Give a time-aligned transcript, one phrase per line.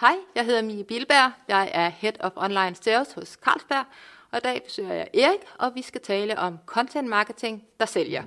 [0.00, 1.32] Hej, jeg hedder Mie Bilberg.
[1.48, 3.84] Jeg er Head of Online Sales hos Carlsberg,
[4.32, 8.22] og i dag besøger jeg Erik, og vi skal tale om content marketing, der sælger.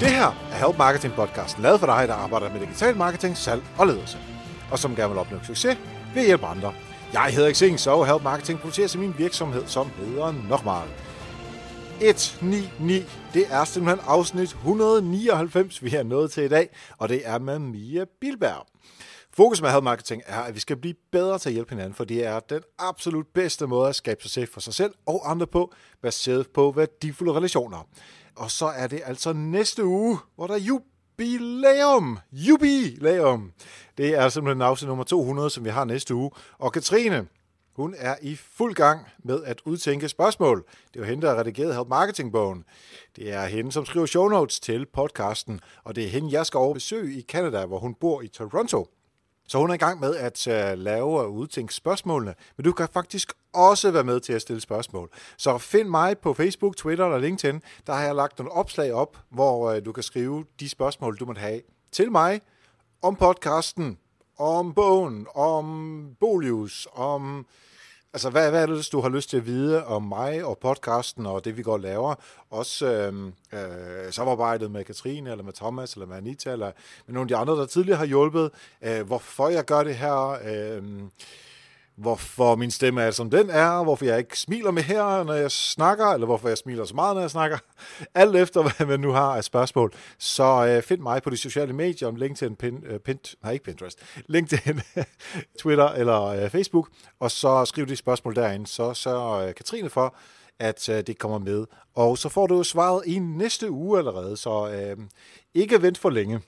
[0.00, 3.62] Det her er Help Marketing Podcast, lavet for dig, der arbejder med digital marketing, salg
[3.78, 4.18] og ledelse,
[4.70, 5.78] og som gerne vil opnå succes
[6.14, 6.72] ved at hjælpe andre.
[7.12, 10.88] Jeg hedder Xing, så Help Marketing producerer til min virksomhed, som hedder Normal.
[12.00, 17.38] 199, det er simpelthen afsnit 199, vi er nået til i dag, og det er
[17.38, 18.66] med Mia Bilberg.
[19.32, 22.04] Fokus med Help Marketing er, at vi skal blive bedre til at hjælpe hinanden, for
[22.04, 25.72] det er den absolut bedste måde at skabe succes for sig selv og andre på,
[26.02, 27.88] baseret på værdifulde relationer.
[28.36, 30.58] Og så er det altså næste uge, hvor der er
[31.22, 32.18] jubilæum.
[32.32, 33.52] Jubilæum.
[33.98, 36.30] Det er simpelthen afsnit nummer 200, som vi har næste uge.
[36.58, 37.26] Og Katrine,
[37.76, 40.64] hun er i fuld gang med at udtænke spørgsmål.
[40.88, 42.64] Det er jo hende, der har redigeret Help Marketing-bogen.
[43.16, 46.58] Det er hende, som skriver show notes til podcasten, og det er hende, jeg skal
[46.58, 48.88] over besøge i Canada, hvor hun bor i Toronto.
[49.52, 52.88] Så hun er i gang med at uh, lave og udtænke spørgsmålene, men du kan
[52.92, 55.10] faktisk også være med til at stille spørgsmål.
[55.36, 57.62] Så find mig på Facebook, Twitter eller LinkedIn.
[57.86, 61.24] Der har jeg lagt nogle opslag op, hvor uh, du kan skrive de spørgsmål, du
[61.24, 62.40] måtte have til mig
[63.02, 63.98] om podcasten,
[64.38, 67.46] om bogen, om Bolius, om
[68.14, 71.26] Altså, hvad, hvad er det, du har lyst til at vide om mig og podcasten
[71.26, 72.14] og det, vi går og laver?
[72.50, 76.72] Også øh, øh, samarbejdet med Katrine, eller med Thomas, eller med Anita, eller
[77.06, 78.50] med nogle af de andre, der tidligere har hjulpet.
[78.82, 80.38] Øh, hvorfor jeg gør det her?
[80.44, 80.82] Øh,
[81.96, 85.50] hvorfor min stemme er, som den er, hvorfor jeg ikke smiler med her, når jeg
[85.50, 87.58] snakker, eller hvorfor jeg smiler så meget, når jeg snakker.
[88.14, 89.92] Alt efter, hvad man nu har af spørgsmål.
[90.18, 93.64] Så øh, find mig på de sociale medier, om LinkedIn, pin, øh, pin, nej ikke
[93.64, 93.98] Pinterest,
[94.34, 94.80] LinkedIn,
[95.58, 96.88] Twitter eller øh, Facebook,
[97.20, 100.16] og så skriv de spørgsmål derinde, så sørger øh, Katrine for,
[100.58, 101.66] at øh, det kommer med.
[101.94, 104.96] Og så får du svaret i næste uge allerede, så øh,
[105.54, 106.40] ikke vent for længe.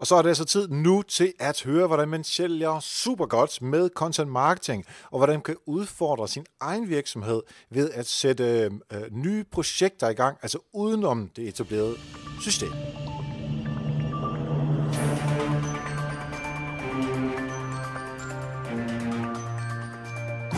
[0.00, 3.62] Og så er det altså tid nu til at høre, hvordan man sælger super godt
[3.62, 9.00] med content marketing, og hvordan man kan udfordre sin egen virksomhed ved at sætte øh,
[9.10, 11.96] nye projekter i gang, altså udenom det etablerede
[12.40, 12.68] system.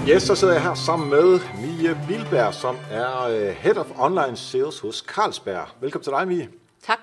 [0.08, 4.36] Yes, så sidder jeg her sammen med Mie Bilberg, som er øh, Head of Online
[4.36, 5.68] Sales hos Carlsberg.
[5.80, 6.48] Velkommen til dig, Mie.
[6.86, 6.98] Tak.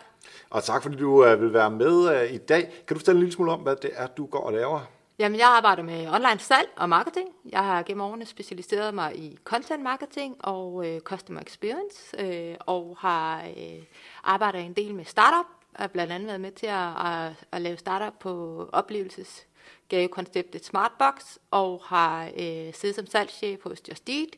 [0.49, 2.83] Og tak fordi du øh, vil være med øh, i dag.
[2.87, 4.79] Kan du fortælle en lille smule om, hvad det er, du går og laver?
[5.19, 7.29] Jamen, jeg arbejder med online salg og marketing.
[7.51, 12.97] Jeg har gennem årene specialiseret mig i content marketing og øh, customer experience, øh, og
[12.99, 13.83] har øh,
[14.23, 15.45] arbejdet en del med startup,
[15.79, 21.81] og blandt andet været med til at, at, at lave startup på oplevelsesgavekonceptet Smartbox, og
[21.85, 24.29] har øh, siddet som salgschef hos Just Eat,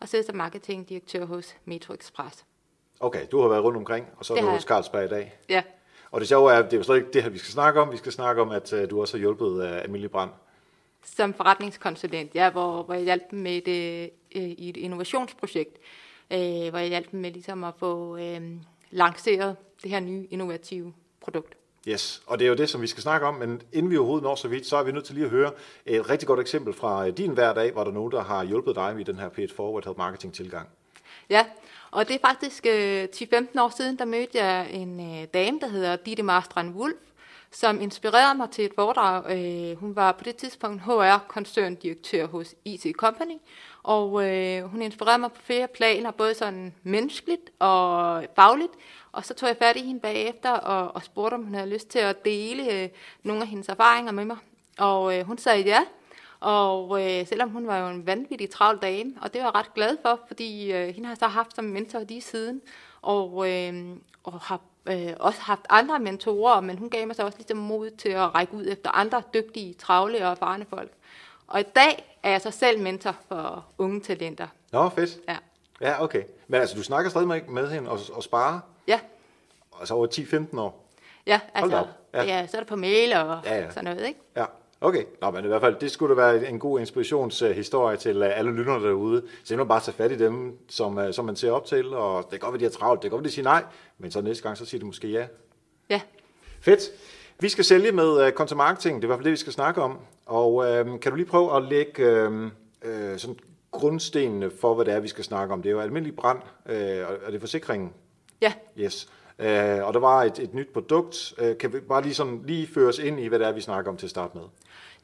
[0.00, 2.44] og siddet som marketingdirektør hos Metro Express.
[3.00, 4.62] Okay, du har været rundt omkring, og så er Det du hos.
[4.62, 5.34] Carlsberg i dag.
[5.48, 5.62] Ja,
[6.10, 7.80] Og det sjove er, at det er jo slet ikke det her, vi skal snakke
[7.80, 7.92] om.
[7.92, 10.30] Vi skal snakke om, at uh, du også har hjulpet uh, Amelie Brand.
[11.16, 15.76] som forretningskonsulent, ja, hvor, hvor jeg hjalp dem med et, øh, i et innovationsprojekt,
[16.30, 16.38] øh,
[16.70, 18.40] hvor jeg hjalp dem med ligesom at få øh,
[18.90, 21.54] lanceret det her nye innovative produkt.
[21.88, 24.22] Yes, og det er jo det, som vi skal snakke om, men inden vi overhovedet
[24.24, 25.52] når så vidt, så er vi nødt til lige at høre
[25.86, 28.74] et rigtig godt eksempel fra øh, din hverdag, hvor der er nogen, der har hjulpet
[28.74, 30.68] dig med den her It Forward Help Marketing tilgang.
[31.30, 31.46] Ja,
[31.94, 35.68] og det er faktisk øh, 10-15 år siden, der mødte jeg en øh, dame, der
[35.68, 36.96] hedder Ditte Marstrand Wolf,
[37.50, 39.36] som inspirerede mig til et foredrag.
[39.36, 43.38] Øh, hun var på det tidspunkt HR-koncerndirektør hos IT Company,
[43.82, 48.72] og øh, hun inspirerede mig på flere planer, både sådan menneskeligt og fagligt.
[49.12, 51.88] Og så tog jeg fat i hende bagefter og, og spurgte, om hun havde lyst
[51.88, 52.88] til at dele øh,
[53.22, 54.36] nogle af hendes erfaringer med mig.
[54.78, 55.80] Og øh, hun sagde ja.
[56.44, 59.74] Og øh, selvom hun var jo en vanvittig travl dame, og det var jeg ret
[59.74, 62.60] glad for, fordi øh, hende har så haft som mentor lige siden,
[63.02, 67.38] og, øh, og har øh, også haft andre mentorer, men hun gav mig så også
[67.38, 70.90] ligesom mod til at række ud efter andre dygtige, travle og erfarne folk.
[71.46, 74.46] Og i dag er jeg så selv mentor for unge talenter.
[74.72, 75.18] Nå, fedt.
[75.28, 75.36] Ja,
[75.80, 76.22] Ja, okay.
[76.48, 79.00] Men altså, du snakker stadig med, hende og, og sparer, ja,
[79.80, 80.06] altså over
[80.54, 80.84] 10-15 år.
[81.26, 83.70] ja altså, ja, så er det på mail og Ja, ja.
[83.70, 84.20] sådan noget, ikke?
[84.36, 84.44] Ja,
[84.84, 85.04] okay.
[85.20, 88.52] Nå, men i hvert fald, det skulle da være en god inspirationshistorie til øh, alle
[88.52, 89.20] lytterne derude.
[89.20, 92.22] Så simpelthen bare tage fat i dem, som, øh, som man ser op til, og
[92.22, 93.64] det kan godt være, de er travlt, det kan godt være, de siger nej,
[93.98, 95.26] men så næste gang, så siger de måske ja.
[95.90, 96.00] Ja,
[96.60, 96.82] Fedt.
[97.40, 99.52] Vi skal sælge med uh, content marketing, det er i hvert fald det, vi skal
[99.52, 99.98] snakke om.
[100.26, 100.64] Og uh,
[101.00, 102.50] kan du lige prøve at lægge uh, uh,
[103.16, 103.36] sådan
[103.70, 105.62] grundstenene for, hvad det er, vi skal snakke om?
[105.62, 106.72] Det er jo almindelig brand, uh,
[107.26, 107.92] og det er forsikringen.
[108.40, 108.52] ja.
[108.78, 109.08] Yes.
[109.38, 109.44] Uh,
[109.86, 111.34] og der var et, et nyt produkt.
[111.42, 113.60] Uh, kan vi bare lige, sådan, lige føre os ind i, hvad det er, vi
[113.60, 114.44] snakker om til at starte med?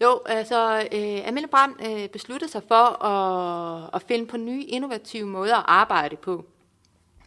[0.02, 5.26] Jo, altså øh, Amelie Brandt øh, besluttede sig for at, at finde på nye innovative
[5.26, 6.44] måder at arbejde på.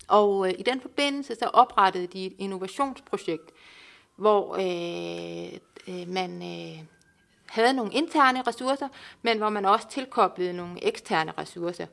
[0.07, 3.51] Og øh, i den forbindelse så oprettede de et innovationsprojekt,
[4.15, 6.83] hvor øh, øh, man øh,
[7.45, 8.87] havde nogle interne ressourcer,
[9.21, 11.85] men hvor man også tilkoblede nogle eksterne ressourcer,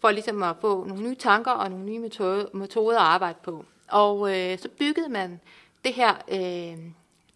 [0.00, 3.64] for ligesom at få nogle nye tanker og nogle nye metode, metoder at arbejde på.
[3.88, 5.40] Og øh, så byggede man
[5.84, 6.78] det her øh,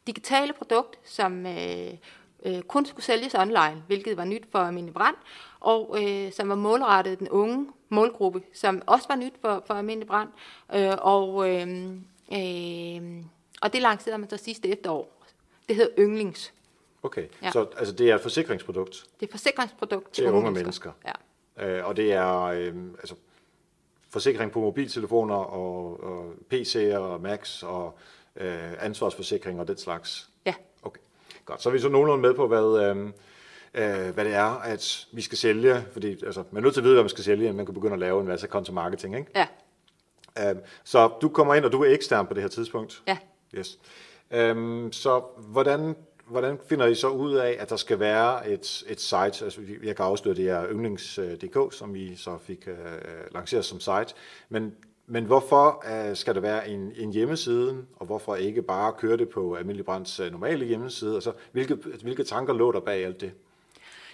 [0.07, 1.95] digitale produkt, som øh,
[2.45, 5.17] øh, kun skulle sælges online, hvilket var nyt for Almindelig Brand,
[5.61, 10.09] og øh, som var målrettet den unge målgruppe, som også var nyt for, for Almindelig
[10.09, 10.29] Brand.
[10.75, 11.69] Øh, og, øh,
[12.33, 13.25] øh,
[13.63, 15.23] og det lancerede man så sidste efterår.
[15.69, 16.53] Det hedder Yndlings.
[17.03, 17.51] Okay, ja.
[17.51, 18.93] så altså, det er et forsikringsprodukt?
[18.93, 20.63] Det er et forsikringsprodukt til, til unge mennesker.
[20.63, 21.13] mennesker.
[21.59, 21.79] Ja.
[21.79, 23.15] Øh, og det er øh, altså,
[24.11, 27.99] forsikring på mobiltelefoner og, og PC'er og Macs og
[28.37, 30.31] øh, ansvarsforsikring og den slags?
[31.45, 31.63] Godt.
[31.63, 32.97] Så er vi så nogenlunde med på, hvad, øh,
[33.75, 35.85] øh, hvad det er, at vi skal sælge.
[35.93, 37.75] Fordi altså, man er nødt til at vide, hvad man skal sælge, inden man kan
[37.75, 39.47] begynde at lave en masse content marketing, ikke?
[40.37, 40.51] Ja.
[40.51, 43.03] Øh, så du kommer ind, og du er ekstern på det her tidspunkt?
[43.07, 43.19] Ja.
[43.55, 43.79] Yes.
[44.31, 45.97] Øh, så hvordan
[46.27, 49.97] hvordan finder I så ud af, at der skal være et, et site, altså jeg
[49.97, 54.15] kan afsløre, det er yndlings.dk, som I så fik uh, lanceret som site,
[54.49, 54.75] men,
[55.13, 59.29] men hvorfor øh, skal der være en, en hjemmeside, og hvorfor ikke bare køre det
[59.29, 61.15] på Almindelig Brands øh, normale hjemmeside?
[61.15, 63.33] Altså, hvilke, altså, hvilke tanker lå der bag alt det?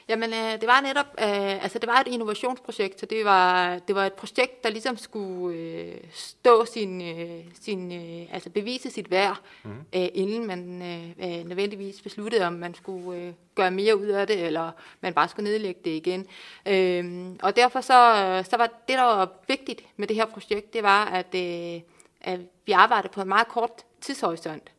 [0.08, 3.94] Jamen, øh, det var netop, øh, altså det var et innovationsprojekt, så det var, det
[3.94, 9.10] var et projekt, der ligesom skulle øh, stå sin, øh, sin øh, altså bevise sit
[9.10, 9.70] værd, mm.
[9.70, 14.26] øh, inden man øh, øh, nødvendigvis besluttede, om man skulle øh, gøre mere ud af
[14.26, 14.70] det, eller
[15.00, 16.26] man bare skulle nedlægge det igen.
[16.66, 20.82] Øh, og derfor så, så var det, der var vigtigt med det her projekt, det
[20.82, 21.80] var, at, øh,
[22.20, 23.70] at vi arbejdede på en meget kort
[24.00, 24.72] tidshorisont.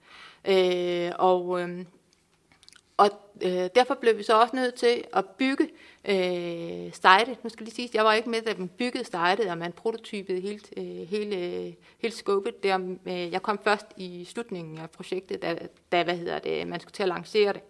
[0.45, 1.85] Øh, og øh,
[2.99, 3.09] og
[3.41, 5.69] øh, derfor blev vi så også nødt til at bygge
[6.05, 7.43] øh, sitet.
[7.43, 10.39] Nu skal lige sige, jeg var ikke med, da man byggede sitet, og man prototypede
[10.41, 11.35] helt, øh, hele,
[11.99, 12.63] hele scopet.
[12.63, 15.57] Der, øh, jeg kom først i slutningen af projektet, da,
[15.91, 17.61] da hvad hedder det, man skulle til at lancere det.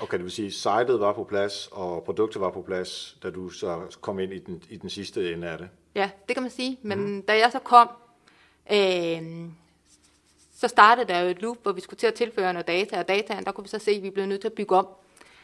[0.00, 3.48] Okay, det vil sige, sitet var på plads, og produktet var på plads, da du
[3.48, 5.68] så kom ind i den, i den sidste ende af det?
[5.94, 6.78] Ja, det kan man sige.
[6.82, 7.22] Men mm.
[7.22, 7.88] da jeg så kom,
[8.72, 9.48] øh,
[10.56, 13.08] så startede der jo et loop, hvor vi skulle til at tilføre noget data, og
[13.08, 14.88] dataen, der kunne vi så se, at vi blev nødt til at bygge om.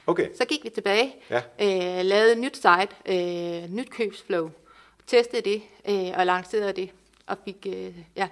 [0.06, 0.28] Okay.
[0.34, 1.36] Så gik vi tilbage, ja.
[1.36, 4.50] øh, lavede et nyt site, øh, nyt købsflow,
[5.06, 6.90] testede det øh, og lancerede det,
[7.26, 8.28] og fik, øh, ja,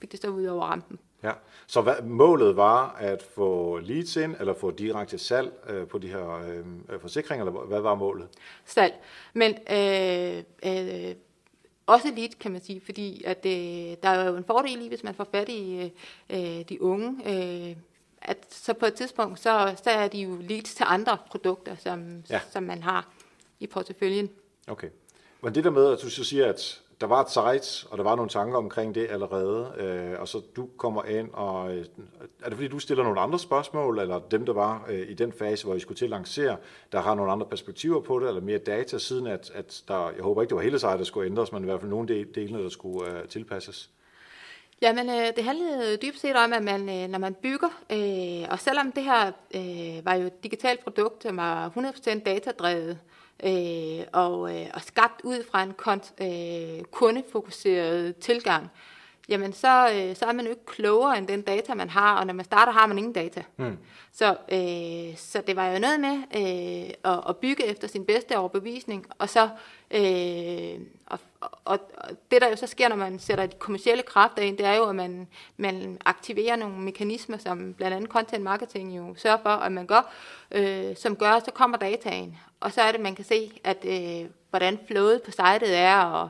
[0.00, 0.98] fik det så ud over rampen.
[1.22, 1.32] Ja,
[1.66, 6.08] så hvad, målet var at få leads ind, eller få direkte salg øh, på de
[6.08, 8.28] her øh, forsikringer, eller hvad var målet?
[8.64, 8.94] Salg,
[9.32, 11.14] men øh, øh,
[11.86, 15.04] også lidt, kan man sige, fordi at, øh, der er jo en fordel i, hvis
[15.04, 15.92] man får fat i
[16.30, 17.76] øh, de unge, øh,
[18.22, 22.22] at så på et tidspunkt, så, så er de jo leads til andre produkter, som,
[22.30, 22.40] ja.
[22.50, 23.08] som man har
[23.60, 24.30] i porteføljen.
[24.68, 24.88] Okay.
[25.42, 28.04] Men det der med, at du så siger, at der var et site, og der
[28.04, 31.84] var nogle tanker omkring det allerede, øh, og så du kommer ind, og øh,
[32.42, 35.32] er det fordi, du stiller nogle andre spørgsmål, eller dem, der var øh, i den
[35.32, 36.56] fase, hvor I skulle til at lancere,
[36.92, 40.22] der har nogle andre perspektiver på det, eller mere data, siden at, at der, jeg
[40.22, 42.34] håber ikke, det var hele sejt, der skulle ændres, men i hvert fald nogle del,
[42.34, 43.90] delene, der skulle øh, tilpasses?
[44.82, 48.60] Jamen, øh, det handlede dybest set om, at man, øh, når man bygger, øh, og
[48.60, 53.15] selvom det her øh, var jo et digitalt produkt, som var 100% datadrevet, øh,
[54.12, 58.70] og, øh, og skabt ud fra en kont, øh, kundefokuseret tilgang,
[59.28, 62.26] jamen så, øh, så er man jo ikke klogere end den data, man har, og
[62.26, 63.42] når man starter, har man ingen data.
[63.56, 63.78] Mm.
[64.12, 68.38] Så, øh, så det var jo noget med øh, at, at bygge efter sin bedste
[68.38, 69.48] overbevisning, og så
[69.90, 71.78] øh, og, og, og
[72.30, 74.88] det der jo så sker, når man sætter de kommersielle kræfter ind, det er jo,
[74.88, 79.72] at man, man aktiverer nogle mekanismer, som blandt andet content marketing jo sørger for, at
[79.72, 80.12] man gør,
[80.50, 84.30] øh, som gør, så kommer dataen, og så er det, man kan se, at øh,
[84.50, 86.28] hvordan flowet på sitet er, og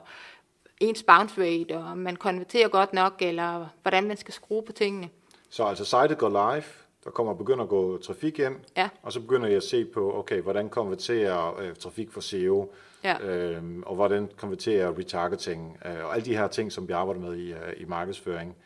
[0.80, 4.72] ens bounce rate, og om man konverterer godt nok, eller hvordan man skal skrue på
[4.72, 5.08] tingene.
[5.50, 6.64] Så altså sitet går live,
[7.04, 8.88] der kommer begynder at gå trafik ind, ja.
[9.02, 12.72] og så begynder jeg at se på, okay, hvordan konverterer øh, trafik for SEO,
[13.04, 13.18] ja.
[13.20, 17.36] øhm, og hvordan konverterer retargeting, øh, og alle de her ting, som vi arbejder med
[17.36, 18.56] i, øh, i markedsføring.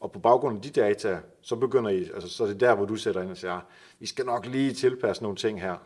[0.00, 2.84] Og på baggrund af de data, så begynder I, altså så er det der, hvor
[2.84, 3.60] du sætter ind og siger,
[3.98, 5.76] vi skal nok lige tilpasse nogle ting her.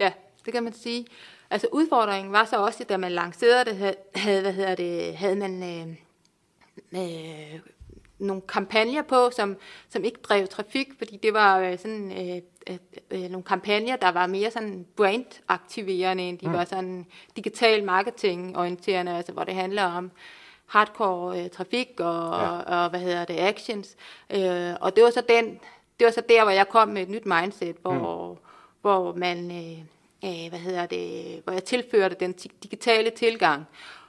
[0.00, 0.12] Ja,
[0.46, 1.06] det kan man sige.
[1.50, 5.62] Altså udfordringen var så også, da man lancerede det, havde, hvad hedder det, havde man
[5.62, 5.88] øh,
[7.02, 7.60] øh,
[8.18, 9.56] nogle kampagner på, som,
[9.88, 12.78] som ikke drev trafik, fordi det var øh, sådan øh, øh,
[13.10, 16.52] øh, nogle kampagner, der var mere sådan brand-aktiverende, end de mm.
[16.52, 20.10] var sådan digital marketing-orienterende, altså hvor det handler om
[20.66, 22.48] hardcore øh, trafik og, ja.
[22.48, 23.96] og, og, hvad hedder det, actions.
[24.30, 25.60] Øh, og det var så den,
[25.98, 28.38] det var så der, hvor jeg kom med et nyt mindset, hvor, mm
[28.86, 29.78] hvor man, øh,
[30.26, 33.66] øh, hvad hedder det, hvor jeg tilførte den digitale tilgang.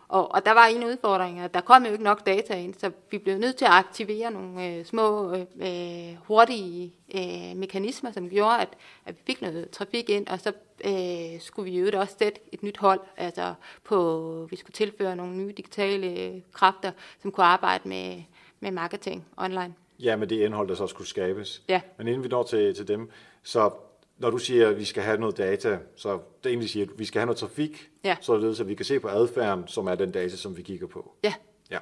[0.10, 2.92] Og, og der var en udfordring, at der kom jo ikke nok data ind, så
[3.12, 8.60] vi blev nødt til at aktivere nogle øh, små, øh, hurtige øh, mekanismer, som gjorde,
[8.60, 8.70] at,
[9.06, 10.54] at vi fik noget trafik ind, og så
[10.86, 15.36] øh, skulle vi jo også sætte et nyt hold, altså på, vi skulle tilføre nogle
[15.36, 18.24] nye digitale kræfter, som kunne arbejde med,
[18.60, 19.74] med marketing online.
[20.00, 21.62] Ja, med det indhold, der så skulle skabes.
[21.70, 21.82] Ja.
[21.98, 23.10] Men inden vi når til, til dem,
[23.44, 23.72] så
[24.18, 27.06] når du siger, at vi skal have noget data, så det egentlig siger, at vi
[27.06, 28.18] skal have noget trafik, ja.
[28.22, 31.12] således at vi kan se på adfærden, som er den data, som vi kigger på.
[31.24, 31.34] Ja.
[31.72, 31.78] Ja,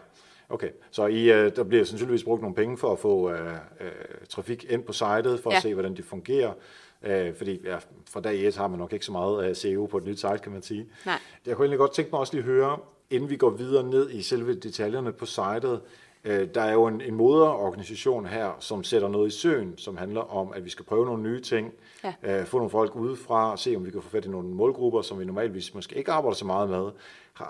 [0.50, 0.70] okay.
[0.92, 3.88] Så I, øh, der bliver sandsynligvis brugt nogle penge for at få uh, uh,
[4.30, 5.56] trafik ind på sitet, for ja.
[5.56, 6.54] at se, hvordan det fungerer.
[7.02, 7.78] Uh, fordi ja,
[8.10, 10.38] fra dag 1 har man nok ikke så meget uh, SEO på et nyt site,
[10.38, 10.88] kan man sige.
[11.06, 11.20] Nej.
[11.46, 12.78] Jeg kunne egentlig godt tænke mig også lige at høre,
[13.10, 15.82] inden vi går videre ned i selve detaljerne på sitet,
[16.26, 20.22] Øh, der er jo en, en moderorganisation her, som sætter noget i søen, som handler
[20.22, 22.14] om, at vi skal prøve nogle nye ting, ja.
[22.24, 25.20] øh, få nogle folk udefra, se om vi kan få fat i nogle målgrupper, som
[25.20, 26.92] vi normalvis måske ikke arbejder så meget med.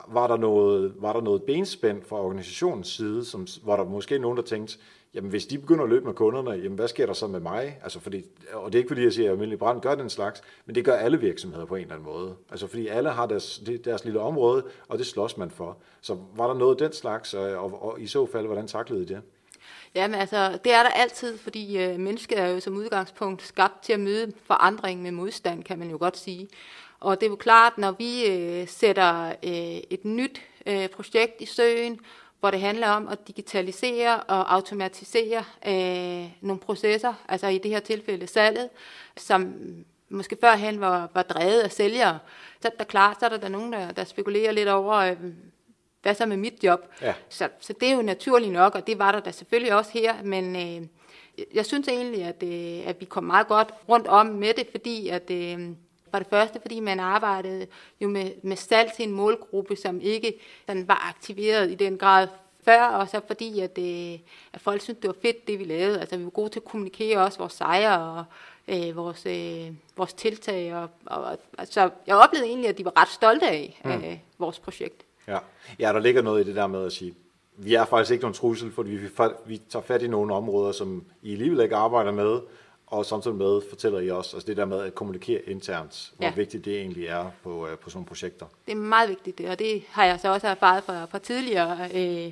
[0.08, 4.38] Var der noget, var der noget benspænd fra organisationens side, som, var der måske nogen,
[4.38, 4.78] der tænkte,
[5.16, 7.80] jamen hvis de begynder at løbe med kunderne, jamen hvad sker der så med mig?
[7.84, 10.42] Altså fordi, og det er ikke fordi, jeg siger, at almindelig brand gør den slags,
[10.66, 12.36] men det gør alle virksomheder på en eller anden måde.
[12.52, 15.78] Altså fordi alle har deres, deres lille område, og det slås man for.
[16.02, 19.02] Så var der noget af den slags, og, og, og i så fald, hvordan taklede
[19.02, 19.22] I det?
[19.96, 23.94] Jamen altså, det er der altid, fordi øh, mennesket er jo som udgangspunkt skabt til
[23.94, 26.48] at møde forandring med modstand, kan man jo godt sige.
[27.00, 31.46] Og det er jo klart, når vi øh, sætter øh, et nyt øh, projekt i
[31.46, 32.00] søen,
[32.40, 37.80] hvor det handler om at digitalisere og automatisere øh, nogle processer, altså i det her
[37.80, 38.70] tilfælde salget,
[39.18, 39.54] som
[40.10, 42.20] måske førhen var, var drevet af sælgere.
[42.62, 45.18] Så er der klart, så er der, der nogen, der, der spekulerer lidt over, øh,
[46.02, 46.80] hvad så med mit job?
[47.02, 47.14] Ja.
[47.30, 50.24] Så, så det er jo naturligt nok, og det var der da selvfølgelig også her,
[50.24, 50.88] men øh,
[51.54, 55.10] jeg synes egentlig, at, øh, at vi kom meget godt rundt om med det, fordi
[55.10, 55.32] at...
[55.32, 55.70] Øh,
[56.16, 57.68] for det første, fordi man arbejdede
[58.02, 60.34] jo med, med salg til en målgruppe, som ikke
[60.68, 62.28] sådan var aktiveret i den grad
[62.66, 64.20] før, og så fordi, at, øh,
[64.54, 66.00] at folk syntes, det var fedt, det vi lavede.
[66.00, 68.24] Altså, vi var gode til at kommunikere også vores sejre og
[68.68, 70.76] øh, vores, øh, vores tiltag.
[70.76, 73.92] Og, og, altså, jeg oplevede egentlig, at de var ret stolte af mm.
[73.92, 75.06] øh, vores projekt.
[75.28, 75.38] Ja.
[75.80, 77.14] ja, der ligger noget i det der med at sige,
[77.58, 79.10] vi er faktisk ikke nogen trussel, fordi vi,
[79.46, 82.40] vi tager fat i nogle områder, som I alligevel ikke arbejder med,
[82.88, 86.34] og samtidig med fortæller I også, altså det der med at kommunikere internt, hvor ja.
[86.36, 88.46] vigtigt det egentlig er på, øh, på sådan nogle projekter.
[88.66, 92.32] Det er meget vigtigt, og det har jeg så også erfaret fra, fra tidligere øh,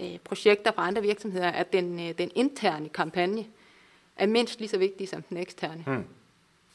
[0.00, 3.46] øh, projekter fra andre virksomheder, at den, øh, den interne kampagne
[4.16, 5.82] er mindst lige så vigtig som den eksterne.
[5.86, 6.04] Hmm.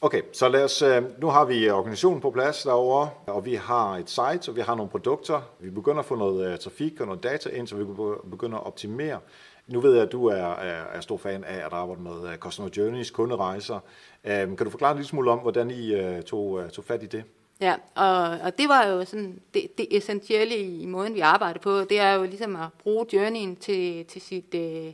[0.00, 3.96] Okay, så lad os, øh, nu har vi organisationen på plads derovre, og vi har
[3.96, 5.40] et site, og vi har nogle produkter.
[5.60, 7.84] Vi begynder at få noget trafik og noget data ind, så vi
[8.30, 9.18] begynder at optimere.
[9.66, 12.38] Nu ved jeg, at du er, er, er stor fan af at arbejde med øh,
[12.38, 13.80] Customer Journeys, kunderejser.
[14.24, 17.06] Øhm, kan du forklare lidt smule om, hvordan I uh, tog, uh, tog fat i
[17.06, 17.24] det?
[17.60, 21.80] Ja, og, og det var jo sådan, det, det essentielle i måden, vi arbejder på,
[21.80, 24.92] det er jo ligesom at bruge journeyen til, til, sit, uh,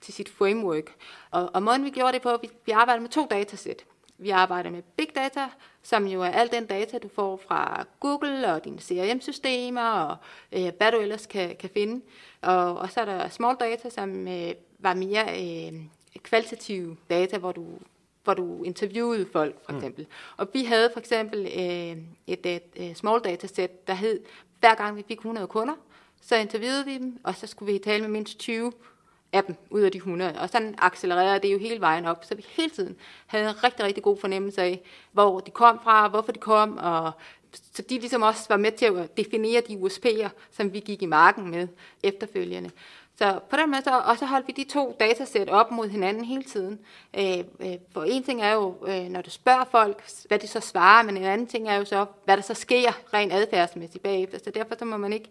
[0.00, 0.94] til sit framework.
[1.30, 3.84] Og, og måden, vi gjorde det på, vi, vi arbejdede med to datasæt.
[4.22, 5.48] Vi arbejder med big data,
[5.82, 10.16] som jo er al den data, du får fra Google og dine CRM-systemer og
[10.52, 12.04] øh, hvad du ellers kan, kan finde.
[12.40, 15.80] Og, og så er der small data, som øh, var mere øh,
[16.22, 17.66] kvalitative data, hvor du
[18.24, 19.78] hvor du interviewede folk, for mm.
[19.78, 20.04] eksempel.
[20.04, 20.34] Mm.
[20.36, 24.20] Og vi havde for eksempel øh, et, et, et small datasæt, der hed,
[24.60, 25.74] hver gang vi fik 100 kunder,
[26.20, 28.72] så interviewede vi dem, og så skulle vi tale med mindst 20
[29.32, 30.38] af dem ud af de 100.
[30.38, 32.96] Og sådan accelererede det jo hele vejen op, så vi hele tiden
[33.26, 34.80] havde en rigtig, rigtig god fornemmelse af,
[35.12, 37.12] hvor de kom fra, hvorfor de kom, og
[37.72, 41.06] så de ligesom også var med til at definere de USP'er, som vi gik i
[41.06, 41.68] marken med
[42.02, 42.70] efterfølgende.
[43.18, 46.24] Så på den måde, så, og så holdt vi de to datasæt op mod hinanden
[46.24, 46.78] hele tiden.
[47.18, 50.60] Øh, øh, for en ting er jo, øh, når du spørger folk, hvad de så
[50.60, 54.38] svarer, men en anden ting er jo så, hvad der så sker rent adfærdsmæssigt bagefter.
[54.38, 55.30] Så derfor så må man ikke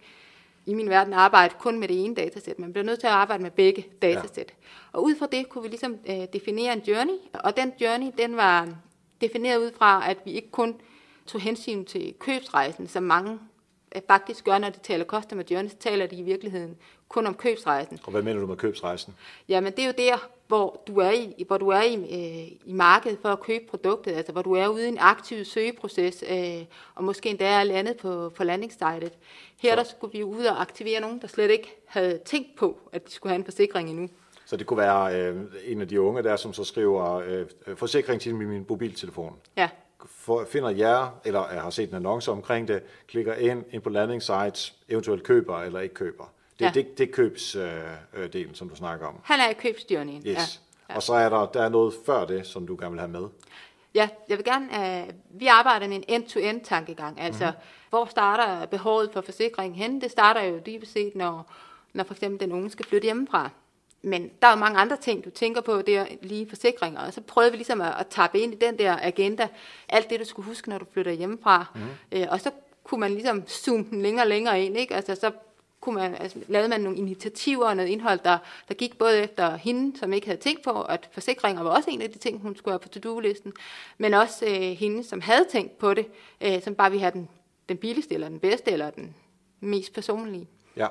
[0.65, 2.59] i min verden arbejde kun med det ene datasæt.
[2.59, 4.37] Man bliver nødt til at arbejde med begge datasæt.
[4.37, 4.67] Ja.
[4.91, 8.37] Og ud fra det kunne vi ligesom øh, definere en journey, og den journey, den
[8.37, 8.69] var
[9.21, 10.81] defineret ud fra, at vi ikke kun
[11.27, 13.39] tog hensyn til købsrejsen, som mange
[14.07, 16.77] faktisk gør, når de taler customer journey, så taler de i virkeligheden
[17.09, 17.99] kun om købsrejsen.
[18.03, 19.15] Og hvad mener du med købsrejsen?
[19.47, 22.73] Jamen, det er jo der, hvor du er i, hvor du er i, øh, i
[22.73, 26.65] markedet for at købe produktet, altså hvor du er ude i en aktiv søgeproces, øh,
[26.95, 29.13] og måske endda er landet på, på landingssitet.
[29.61, 33.07] Her der skulle vi ud og aktivere nogen, der slet ikke havde tænkt på, at
[33.07, 34.09] de skulle have en forsikring endnu.
[34.45, 37.45] Så det kunne være øh, en af de unge der, som så skriver øh,
[37.75, 39.35] forsikring til min mobiltelefon.
[39.57, 39.69] Ja.
[40.47, 45.23] Finder jer, eller har set en annonce omkring det, klikker ind, ind på landingssites, eventuelt
[45.23, 46.23] køber eller ikke køber.
[46.59, 46.71] Det, ja.
[46.73, 49.15] det, det er købsdelen, øh, som du snakker om.
[49.23, 50.35] Han er i købsstyrningen, yes.
[50.35, 50.41] ja.
[50.89, 50.95] ja.
[50.95, 53.27] Og så er der, der er noget før det, som du gerne vil have med.
[53.95, 54.67] Ja, jeg vil gerne,
[55.07, 57.57] uh, vi arbejder med en end-to-end tankegang, altså mm.
[57.89, 60.01] hvor starter behovet for forsikring hen?
[60.01, 61.51] Det starter jo dybest set, når,
[61.93, 63.49] når for eksempel den unge skal flytte hjemmefra.
[64.01, 67.13] Men der er jo mange andre ting, du tænker på, det er lige forsikringer, og
[67.13, 69.47] så prøvede vi ligesom at, at tappe ind i den der agenda,
[69.89, 71.65] alt det, du skulle huske, når du flytter hjemmefra.
[71.75, 72.17] Mm.
[72.17, 72.51] Uh, og så
[72.83, 74.95] kunne man ligesom zoome den længere og længere ind, ikke?
[74.95, 75.31] Altså så
[75.81, 79.55] kunne man, altså, lavede man nogle initiativer og noget indhold, der, der gik både efter
[79.55, 82.55] hende, som ikke havde tænkt på, at forsikringer var også en af de ting, hun
[82.55, 83.53] skulle have på to-do-listen,
[83.97, 86.05] men også øh, hende, som havde tænkt på det,
[86.41, 87.29] øh, som bare ville have den,
[87.69, 89.15] den billigste, eller den bedste, eller den
[89.59, 90.47] mest personlige.
[90.75, 90.87] Ja,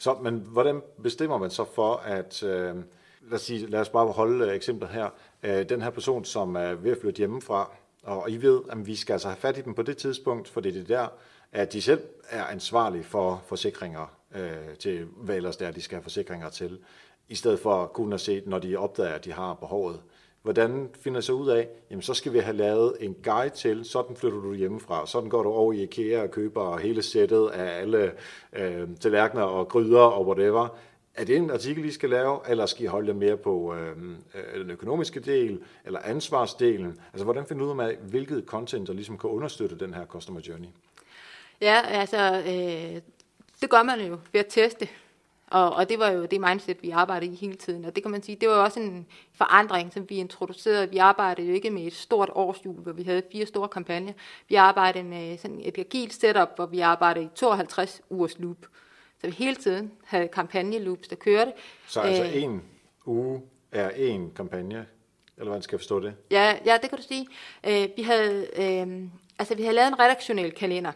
[0.00, 2.76] så, men hvordan bestemmer man så for, at, øh,
[3.22, 5.08] lad, os sige, lad os bare holde øh, eksemplet her,
[5.42, 7.70] øh, den her person, som er ved at flytte hjemmefra,
[8.02, 10.60] og I ved, at vi skal altså have fat i dem på det tidspunkt, for
[10.60, 11.08] det er det der,
[11.52, 15.96] at de selv er ansvarlige for forsikringer øh, til, hvad ellers det er, de skal
[15.96, 16.78] have forsikringer til,
[17.28, 20.00] i stedet for at kunne se, når de opdager, at de har behovet.
[20.42, 24.16] Hvordan finder sig ud af, jamen så skal vi have lavet en guide til, sådan
[24.16, 28.12] flytter du hjemmefra, sådan går du over i IKEA og køber hele sættet af alle
[28.52, 30.68] øh, tallerkener og gryder og whatever.
[31.14, 33.96] Er det en artikel, I skal lave, eller skal I holde jer mere på øh,
[34.34, 37.00] øh, den økonomiske del, eller ansvarsdelen?
[37.12, 40.40] Altså, hvordan finder du ud af, hvilket content, der ligesom kan understøtte den her customer
[40.48, 40.68] journey?
[41.60, 43.00] Ja, altså, øh,
[43.60, 44.88] det gør man jo ved at teste.
[45.50, 47.84] Og, og det var jo det mindset, vi arbejdede i hele tiden.
[47.84, 50.90] Og det kan man sige, det var også en forandring, som vi introducerede.
[50.90, 54.12] Vi arbejdede jo ikke med et stort årsjul, hvor vi havde fire store kampagner.
[54.48, 58.56] Vi arbejdede med sådan et agilt setup, hvor vi arbejdede i 52 ugers loop.
[59.20, 61.52] Så vi hele tiden havde kampagneloops, der kørte.
[61.86, 62.62] Så altså Æh, en
[63.06, 63.42] uge
[63.72, 64.86] er en kampagne,
[65.36, 66.14] eller hvordan skal jeg forstå det?
[66.30, 67.26] Ja, ja det kan du sige.
[67.64, 70.92] Æh, vi, havde, øh, altså, vi havde lavet en redaktionel kalender.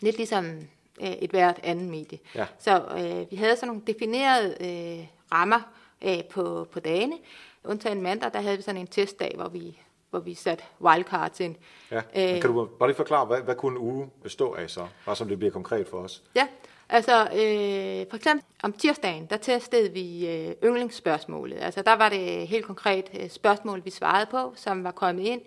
[0.00, 0.60] Lidt ligesom
[1.00, 2.18] øh, et hvert andet medie.
[2.34, 2.46] Ja.
[2.58, 5.60] Så øh, vi havde sådan nogle definerede øh, rammer
[6.04, 7.16] øh, på, på dagene.
[7.64, 9.78] Undtagen mandag, der havde vi sådan en testdag, hvor vi
[10.10, 11.54] hvor vi satte wildcards ind.
[11.90, 11.96] Ja.
[11.96, 14.86] Øh, kan du bare lige forklare, hvad, hvad kunne en uge bestå af så?
[15.06, 16.22] Bare som det bliver konkret for os.
[16.34, 16.46] Ja,
[16.88, 21.58] altså øh, for eksempel om tirsdagen, der testede vi øh, yndlingsspørgsmålet.
[21.60, 25.40] Altså der var det helt konkret øh, spørgsmål, vi svarede på, som var kommet ind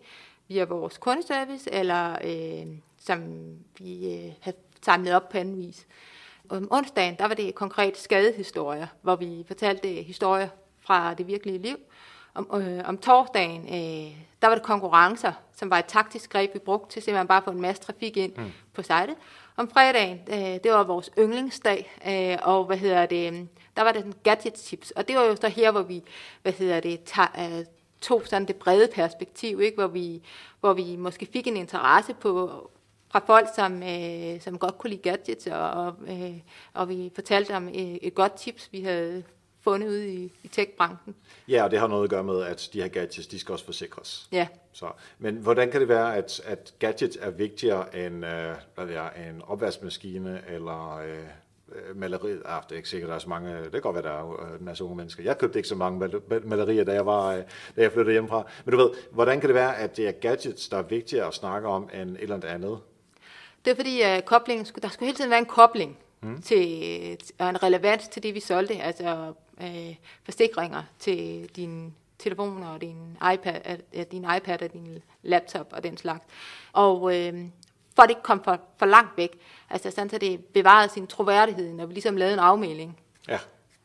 [0.48, 3.22] via vores kundeservice, eller øh, som
[3.78, 5.88] vi øh, havde samlet op på anden vis.
[6.50, 11.78] Om onsdagen, der var det konkret skadehistorier, hvor vi fortalte historier fra det virkelige liv.
[12.34, 16.60] Om, øh, om torsdagen, øh, der var det konkurrencer, som var et taktisk greb, vi
[16.60, 18.52] brugte til simpelthen bare at få en masse trafik ind mm.
[18.74, 19.16] på sitet.
[19.58, 24.06] Om fredagen, øh, det var vores yndlingsdag, øh, og hvad hedder det, der var det
[24.06, 26.04] en gadget tips, og det var jo så her, hvor vi,
[26.42, 27.66] hvad hedder det, tager, øh,
[28.02, 29.78] tog sådan det brede perspektiv, ikke?
[29.78, 30.22] Hvor, vi,
[30.60, 32.70] hvor vi måske fik en interesse på,
[33.12, 36.34] fra folk, som, øh, som godt kunne lide gadgets, og, og, øh,
[36.74, 39.24] og vi fortalte om et, et godt tips, vi havde
[39.62, 41.16] fundet ude i, i tech-branchen.
[41.48, 43.66] Ja, og det har noget at gøre med, at de her gadgets, de skal også
[43.66, 44.28] forsikres.
[44.32, 44.48] Ja.
[44.72, 44.86] Så,
[45.20, 49.10] men hvordan kan det være, at, at gadgets er vigtigere end øh, hvad det er,
[49.30, 51.18] en opvaskemaskine eller øh,
[51.72, 52.42] øh maleriet.
[52.46, 53.64] Ah, det er ikke sikkert, der er så mange.
[53.64, 55.24] Det kan godt være, der er en masse unge mennesker.
[55.24, 56.12] Jeg købte ikke så mange
[56.44, 57.44] malerier, da jeg, var, øh,
[57.76, 58.44] da jeg flyttede hjemmefra.
[58.66, 61.34] Men du ved, hvordan kan det være, at det er gadgets, der er vigtigere at
[61.34, 62.80] snakke om end et eller andet?
[63.66, 66.42] Det er fordi, at koblingen, der skulle hele tiden være en kobling mm.
[66.42, 68.82] til, og en relevans til det, vi solgte.
[68.82, 75.68] Altså øh, forsikringer til din telefon og din iPad, øh, din iPad og din laptop
[75.72, 76.26] og den slags.
[76.74, 77.46] Og øh,
[77.96, 81.08] for at det ikke kom for, for langt væk, altså sådan, så det bevarede sin
[81.08, 83.00] troværdighed, når vi ligesom lavede en afmelding.
[83.28, 83.40] Ja.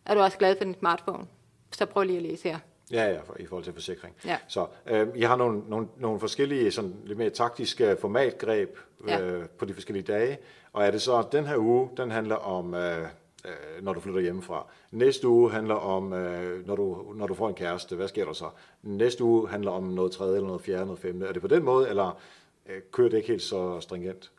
[0.06, 1.26] Er du også glad for din smartphone?
[1.72, 2.58] Så prøv lige at læse her.
[2.90, 4.14] Ja, ja, for, i forhold til forsikring.
[4.24, 4.38] Ja.
[4.48, 9.46] Så øh, I har nogle, nogle, nogle forskellige sådan lidt mere taktiske formatgreb øh, ja.
[9.58, 10.38] på de forskellige dage.
[10.72, 13.02] Og er det så, at den her uge, den handler om, øh,
[13.44, 14.66] øh, når du flytter hjemmefra.
[14.90, 17.96] Næste uge handler om, øh, når, du, når du får en kæreste.
[17.96, 18.48] Hvad sker der så?
[18.82, 21.26] Næste uge handler om noget tredje, eller noget fjerde, noget femte.
[21.26, 22.20] Er det på den måde, eller
[22.66, 24.30] øh, kører det ikke helt så stringent?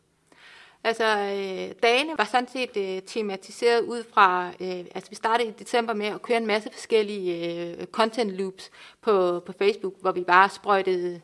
[0.86, 5.52] Altså, øh, dagene var sådan set øh, tematiseret ud fra, øh, altså vi startede i
[5.52, 8.70] december med at køre en masse forskellige øh, content loops
[9.00, 11.20] på, på Facebook, hvor vi bare sprøjtede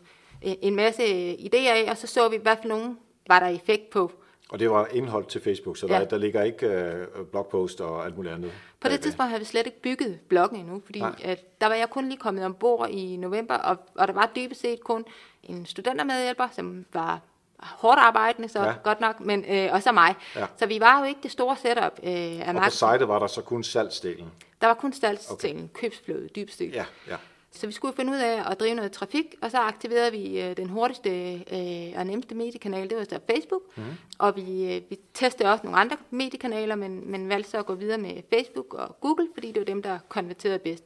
[0.46, 1.03] øh, en masse
[1.35, 4.12] idéer af, og så så vi, hvad for nogen var der effekt på.
[4.48, 6.05] Og det var indhold til Facebook, så der, ja.
[6.05, 8.53] der ligger ikke øh, blogpost og alt muligt andet?
[8.81, 11.90] På det tidspunkt havde vi slet ikke bygget bloggen endnu, fordi at der var jeg
[11.90, 15.05] kun lige kommet ombord i november, og, og der var dybest set kun
[15.42, 17.20] en studentermedhjælper, som var
[17.62, 18.72] hårdt arbejdende, så ja.
[18.85, 20.14] godt nok, men øh, også mig.
[20.37, 20.46] Ja.
[20.57, 23.27] Så vi var jo ikke det store setup øh, af Og på site var der
[23.27, 24.31] så kun salgsdelen?
[24.61, 25.81] Der var kun salgsdelen, okay.
[25.81, 26.75] købsfløde, dybest set.
[26.75, 27.16] Ja, ja.
[27.55, 30.57] Så vi skulle finde ud af at drive noget trafik, og så aktiverede vi øh,
[30.57, 33.62] den hurtigste øh, og nemmeste mediekanal, det var så Facebook.
[33.77, 33.83] Mm.
[34.18, 37.75] Og vi, øh, vi testede også nogle andre mediekanaler, men, men valgte så at gå
[37.75, 40.85] videre med Facebook og Google, fordi det var dem, der konverterede bedst.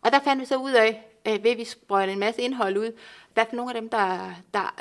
[0.00, 2.76] Og der fandt vi så ud af, øh, ved at vi sprøjter en masse indhold
[2.76, 2.92] ud.
[3.34, 4.74] Hvad for nogle af dem, der, der,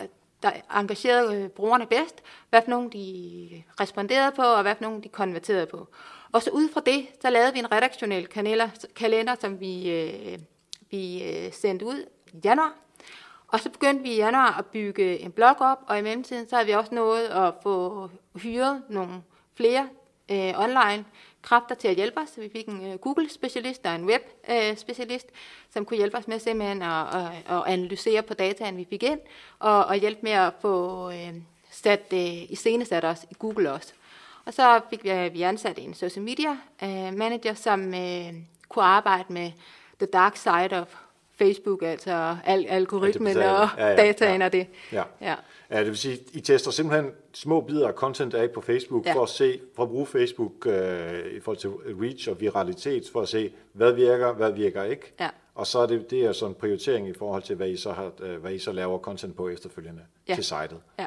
[0.43, 5.01] der engagerede øh, brugerne bedst, hvad for nogle de responderede på, og hvad for nogle
[5.01, 5.88] de konverterede på.
[6.32, 10.39] Og så ud fra det, så lavede vi en redaktionel kalender, kalender som vi, øh,
[10.91, 12.73] vi øh, sendte ud i januar.
[13.47, 16.56] Og så begyndte vi i januar at bygge en blog op, og i mellemtiden så
[16.56, 19.13] har vi også nået at få hyret nogle
[19.56, 19.89] flere
[20.32, 21.06] øh, online
[21.43, 22.29] kræfter til at hjælpe os.
[22.29, 25.27] Så vi fik en øh, Google-specialist og en web-specialist,
[25.69, 29.19] som kunne hjælpe os med simpelthen at, at, at analysere på dataen, vi fik ind,
[29.60, 31.34] og, og hjælpe med at få øh,
[31.71, 33.93] sat, øh, i scenesat os i Google også.
[34.45, 38.34] Og så fik vi, øh, vi ansat en social media øh, manager, som øh,
[38.69, 39.51] kunne arbejde med
[39.99, 40.95] the dark side of
[41.45, 43.67] Facebook, altså al- algoritmen Ja, og.
[43.77, 44.45] Ja, ja, dataen ja.
[44.45, 44.67] og det.
[44.91, 45.03] Ja.
[45.21, 45.36] Ja.
[45.71, 49.13] Ja, det vil sige, I tester simpelthen små bidder af content af på Facebook, ja.
[49.13, 53.21] For at se, for at bruge Facebook øh, i forhold til reach og viralitet, for
[53.21, 55.13] at se, hvad virker, hvad virker ikke.
[55.19, 55.29] Ja.
[55.56, 57.91] Og så er det, det er sådan en prioritering i forhold til, hvad I så,
[57.91, 60.36] har, øh, hvad I så laver content på efterfølgende Ja.
[60.36, 60.77] til sitet.
[60.99, 61.06] Ja.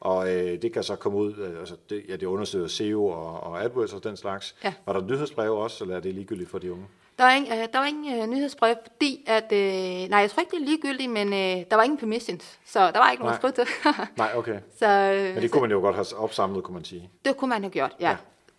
[0.00, 3.40] Og øh, det kan så komme ud, øh, altså det, ja, det understøtter SEO og,
[3.40, 4.54] og AdWords og den slags.
[4.64, 4.72] Ja.
[4.86, 6.86] Var der nyhedsbreve også, eller er det ligegyldigt for de unge?
[7.18, 10.40] Der var ingen, øh, der var ingen øh, nyhedsbrev, fordi at, øh, nej, jeg tror
[10.40, 13.36] ikke, det er ligegyldigt, men øh, der var ingen permissions, så der var ikke nogen
[13.36, 13.66] skridt til.
[14.16, 14.58] Nej, okay.
[14.78, 17.10] så, øh, Men det kunne man jo godt have opsamlet, kunne man sige.
[17.24, 18.10] det kunne man have gjort, ja.
[18.10, 18.16] Ja.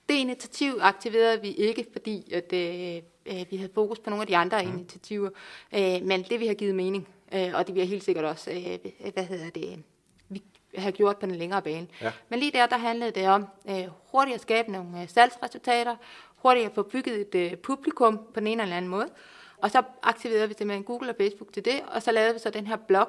[0.10, 4.28] Det initiativ aktiverede vi ikke, fordi at, øh, øh, vi havde fokus på nogle af
[4.28, 4.74] de andre mm.
[4.74, 5.30] initiativer,
[5.76, 8.52] øh, men det vi har givet mening, øh, og det vi har helt sikkert også,
[8.52, 9.84] øh, hvad hedder det,
[10.30, 10.42] vi
[10.78, 11.88] har gjort på den længere bane.
[12.02, 12.12] Ja.
[12.30, 15.96] Men lige der, der handlede det om øh, hurtigt at skabe nogle øh, salgsresultater,
[16.38, 19.10] hurtigt at få bygget et øh, publikum på den ene eller anden måde,
[19.58, 22.50] og så aktiverede vi simpelthen Google og Facebook til det, og så lavede vi så
[22.50, 23.08] den her blog,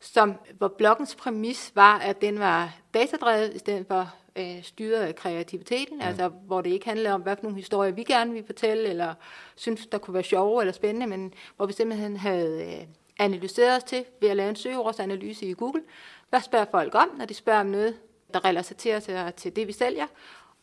[0.00, 5.14] som, hvor bloggens præmis var, at den var datadrevet, i stedet for øh, styret af
[5.14, 6.02] kreativiteten, mm.
[6.02, 9.14] altså hvor det ikke handlede om, hvad for nogle historier vi gerne ville fortælle, eller
[9.56, 12.86] synes, der kunne være sjove eller spændende, men hvor vi simpelthen havde øh,
[13.18, 15.82] analyseret os til ved at lave en søgeordsanalyse i Google.
[16.30, 17.96] Hvad spørger folk om, når de spørger om noget,
[18.34, 20.06] der relaterer sig til det, vi sælger?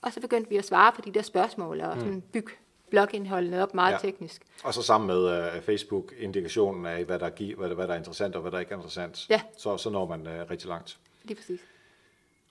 [0.02, 2.52] Og så begyndte vi at svare på de der spørgsmål og sådan bygge
[2.90, 3.98] blogindholdet op meget Ja.
[3.98, 4.42] teknisk.
[4.64, 7.98] Og så sammen med uh, Facebook-indikationen af, hvad der, giver, hvad, der, hvad der er
[7.98, 9.42] interessant og hvad der ikke er interessant, Ja.
[9.58, 10.98] så, så når man uh, rigtig langt.
[11.24, 11.60] Lige præcis.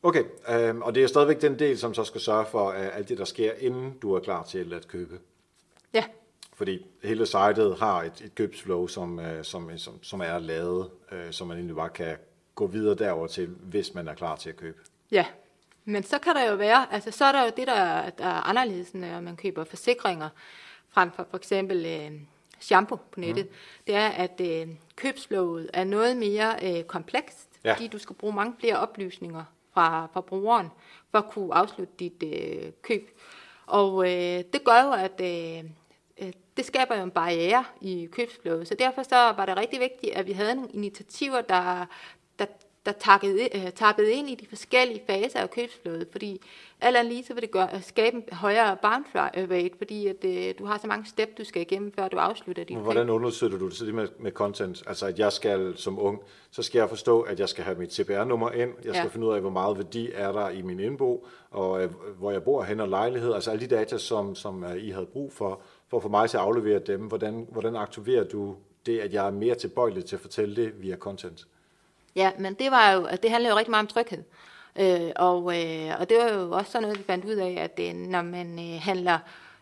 [0.02, 3.08] Okay, øhm, og det er stadigvæk den del, som så skal sørge for uh, alt
[3.08, 5.18] det, der sker, inden du er klar til at købe.
[5.94, 6.04] Ja,
[6.54, 11.18] Fordi hele sitet har et, et købsflow, som, uh, som, som, som er lavet, uh,
[11.30, 12.16] som man egentlig bare kan
[12.54, 14.78] gå videre derover til, hvis man er klar til at købe.
[15.10, 15.26] Ja,
[15.88, 18.48] men så kan der jo være, altså så er der jo det, der, der er
[18.48, 20.28] anderledes, når man køber forsikringer,
[20.88, 22.20] frem for for eksempel øh,
[22.60, 23.44] shampoo på nettet.
[23.46, 23.52] Mm.
[23.86, 27.70] Det er, at øh, købsflowet er noget mere øh, komplekst, Ja.
[27.70, 27.74] ja.
[27.74, 29.44] fordi du skal bruge mange flere oplysninger
[29.74, 30.68] fra, fra brugeren,
[31.10, 33.20] for at kunne afslutte dit øh, køb.
[33.66, 35.64] Og øh, det gør jo, at øh,
[36.18, 38.68] øh, det skaber jo en barriere i købsflowet.
[38.68, 41.86] Så derfor så var det rigtig vigtigt, at vi havde nogle initiativer, der,
[42.86, 46.40] der, takkede, øh, tappede ind i de forskellige faser af købsflowet, fordi
[46.80, 50.54] alt andet lige så vil det gøre, skabe en højere bounce rate, fordi at, øh,
[50.58, 52.76] du har så mange step, du skal igennem, før du afslutter køb.
[52.76, 54.82] Hvordan understøtter du det, så det med, med content?
[54.86, 57.94] Altså, at jeg skal som ung, så skal jeg forstå, at jeg skal have mit
[57.94, 58.70] CPR-nummer ind.
[58.84, 59.08] Jeg skal Ja.
[59.08, 62.42] finde ud af, hvor meget værdi er der i min indbo, og øh, hvor jeg
[62.42, 63.32] bor hen og lejlighed.
[63.34, 66.30] Altså alle de data, som, som øh, I havde brug for, for at få mig
[66.30, 67.00] til at aflevere dem.
[67.00, 70.96] Hvordan, hvordan aktiverer du det, at jeg er mere tilbøjelig til at fortælle det via
[70.96, 71.46] content?
[72.16, 74.22] Ja, men det var jo, det handler jo rigtig meget om tryghed.
[74.78, 77.88] Øh, og, øh, og det var jo også sådan noget, vi fandt ud af, at
[77.88, 79.18] øh, når man øh, handler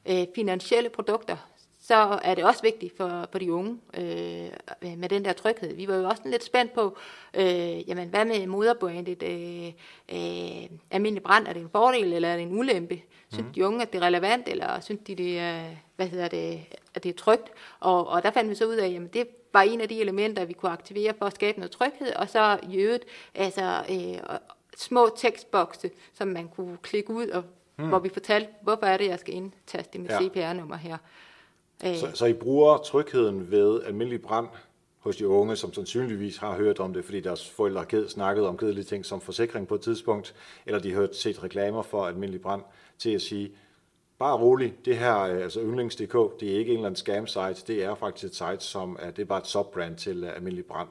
[0.07, 1.37] øh, finansielle produkter,
[1.81, 5.75] så er det også vigtigt for, for de unge øh, med den der tryghed.
[5.75, 6.97] Vi var jo også lidt spændt på,
[7.35, 9.23] øh, jamen hvad med moderbrandet?
[9.23, 9.67] Øh,
[10.09, 13.03] øh, almindelig brand, er det en fordel eller er det en ulempe?
[13.33, 15.65] Synes de unge, at det er relevant, eller synes de, det er,
[15.97, 16.61] hvad hedder det,
[16.95, 17.51] at det er trygt?
[17.81, 20.45] Og, og der fandt vi så ud af, jamen det var en af de elementer,
[20.45, 24.37] vi kunne aktivere for at skabe noget tryghed, og så i øvrigt altså, øh,
[24.77, 27.45] små tekstbokse, som man kunne klikke ud, og
[27.77, 27.89] hmm.
[27.89, 30.19] hvor vi fortalte, hvorfor er det, jeg skal indtaste mit Ja.
[30.21, 30.97] CPR-nummer her.
[31.87, 34.49] Øh, Så, så I bruger trygheden ved almindelig brand
[34.99, 38.47] hos de unge, som sandsynligvis har hørt om det, fordi deres forældre har ked, snakket
[38.47, 40.35] om kedelige ting som forsikring på et tidspunkt,
[40.67, 42.63] eller de har hørt set reklamer for almindelig brand,
[42.99, 43.53] til at sige,
[44.19, 47.73] bare rolig, det her, øh, altså yndlings.dk, det er ikke en eller anden scam site,
[47.73, 50.65] det er faktisk et site, som er, det er bare et subbrand til uh, almindelig
[50.65, 50.89] brand.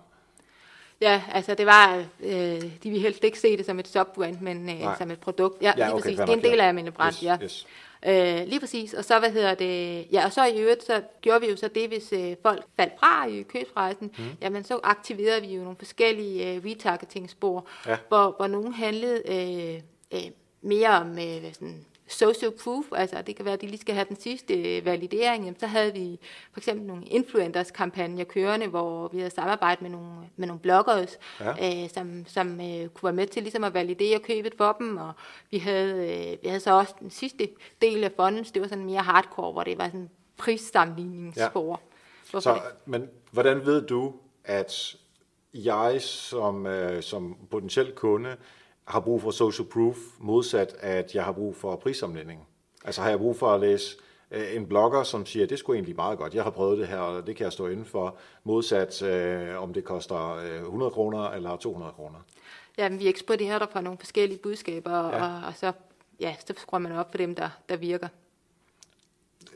[1.02, 4.70] Ja, altså det var, øh, de ville helst ikke se det som et subbrand, men
[4.70, 4.98] øh, Nej.
[4.98, 5.62] som et produkt.
[5.62, 6.20] Ja, Ja, lige okay, præcis.
[6.20, 7.38] Det er en del af almindelig brand, Yes, ja.
[7.44, 7.68] yes.
[8.06, 8.94] Øh, lige præcis.
[8.94, 11.68] Og så, hvad hedder det, ja, og så i øvrigt, så gjorde vi jo så
[11.76, 14.24] det, hvis øh, folk faldt fra i købsrejsen, mm.
[14.42, 17.98] jamen så aktiverede vi jo nogle forskellige øh, retargeting-spor, Ja.
[18.08, 19.82] hvor, hvor nogle handlede øh,
[20.14, 20.32] øh,
[20.62, 24.06] mere om øh, sådan social proof, altså det kan være, at de lige skal have
[24.10, 26.20] den sidste øh, validering, jamen, så havde vi
[26.52, 31.18] for eksempel nogle influencers kampagner kørende, hvor vi havde samarbejdet med nogle, med nogle bloggers,
[31.40, 31.84] ja.
[31.84, 35.14] øh, som, som øh, kunne være med til ligesom at validere købet for dem, og
[35.52, 37.50] vi havde, øh, vi havde så også den sidste
[37.82, 41.82] del af fonden, det var sådan mere hardcore, hvor det var sådan prissammenligningsspor.
[42.34, 42.40] Ja.
[42.40, 44.14] Så, men hvordan ved du,
[44.44, 44.96] at
[45.54, 48.36] jeg som, øh, som potentiel kunde
[48.86, 52.48] har brug for social proof, modsat at jeg har brug for prissammenligning.
[52.86, 53.98] Altså har jeg brug for at læse
[54.32, 56.98] øh, en blogger, som siger, det skulle egentlig meget godt, jeg har prøvet det her,
[56.98, 61.30] og det kan jeg stå inden for, modsat øh, om det koster øh, 100 kroner
[61.30, 62.20] eller 200 kroner.
[62.78, 65.24] Ja, vi eksporterer fra nogle forskellige budskaber, ja.
[65.24, 65.72] og, og så,
[66.20, 68.08] ja, så skruer man op for dem, der, der virker.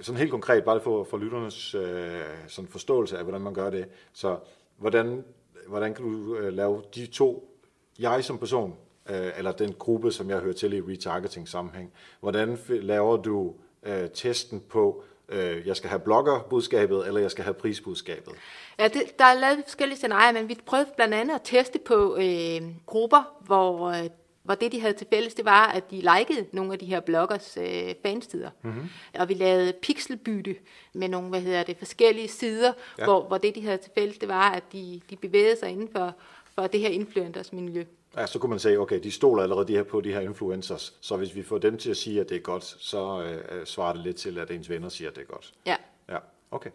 [0.01, 3.87] Sådan helt konkret, bare for, for lytternes øh, sådan forståelse af, hvordan man gør det.
[4.13, 4.37] Så
[4.77, 5.25] hvordan,
[5.67, 7.57] hvordan kan du øh, lave de to,
[7.99, 8.75] jeg som person,
[9.09, 11.91] øh, eller den gruppe, som jeg hører til i retargeting sammenhæng.
[12.19, 17.53] Hvordan laver du øh, testen på, øh, jeg skal have bloggerbudskabet, eller jeg skal have
[17.53, 18.33] prisbudskabet?
[18.79, 22.17] Ja, det, der er lavet forskellige scenarier, men vi prøvede blandt andet at teste på
[22.17, 24.09] øh, grupper, hvor, øh,
[24.43, 26.99] hvor det, de havde til fælles, det var, at de likede nogle af de her
[26.99, 28.49] bloggers øh, fanstider.
[28.61, 28.89] Mm-hmm.
[29.19, 30.55] Og vi lavede pixelbytte
[30.93, 33.03] med nogle, hvad hedder det, forskellige sider, ja.
[33.03, 35.89] hvor, hvor det, de havde til fælles, det var, at de, de bevægede sig inden
[35.95, 36.13] for,
[36.59, 37.83] for det her influencers miljø.
[38.15, 40.97] Ja, så kunne man sige, okay, de stoler allerede de her på de her influencers,
[41.01, 43.93] så hvis vi får dem til at sige, at det er godt, så øh, svarer
[43.93, 45.53] det lidt til, at ens venner siger, at det er godt.
[45.65, 45.75] Ja.
[46.09, 46.17] Ja,
[46.51, 46.69] okay.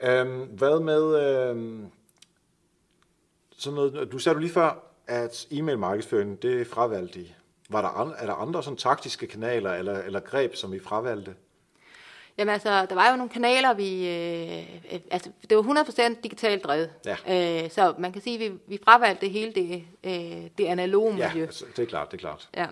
[0.00, 1.86] Øhm, hvad med øhm,
[3.56, 7.34] sådan noget, du sagde du lige før, at e-mail markedsføring, det er fravalgt i.
[7.70, 11.34] Var der andre, er der andre sådan taktiske kanaler eller, eller greb, som I fravalgte?
[12.38, 14.08] Jamen altså, der var jo nogle kanaler, vi...
[14.08, 14.58] Øh,
[14.92, 16.90] øh altså, det var 100% digitalt drevet.
[17.06, 17.64] Ja.
[17.64, 21.12] Øh, så man kan sige, at vi, vi fravalgte det hele det, øh, det analoge
[21.12, 21.28] miljø.
[21.34, 22.48] Ja, altså, det er klart, det er klart.
[22.56, 22.66] Ja.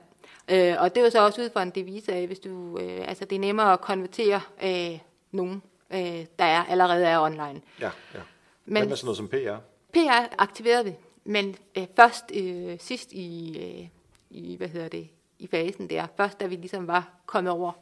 [0.48, 2.79] Øh, og det var så også ud fra en devise af, hvis du...
[2.79, 4.98] Øh, altså, det er nemmere at konvertere øh,
[5.33, 7.61] nogen, øh, der er, allerede er online.
[7.81, 8.20] Ja, ja.
[8.64, 9.57] Men, Hvad med sådan noget som PR?
[9.92, 10.92] PR aktiverede vi,
[11.24, 13.88] men øh, først øh, sidst i, øh,
[14.31, 17.72] i, hvad hedder det, i fasen der, først da vi ligesom var kommet over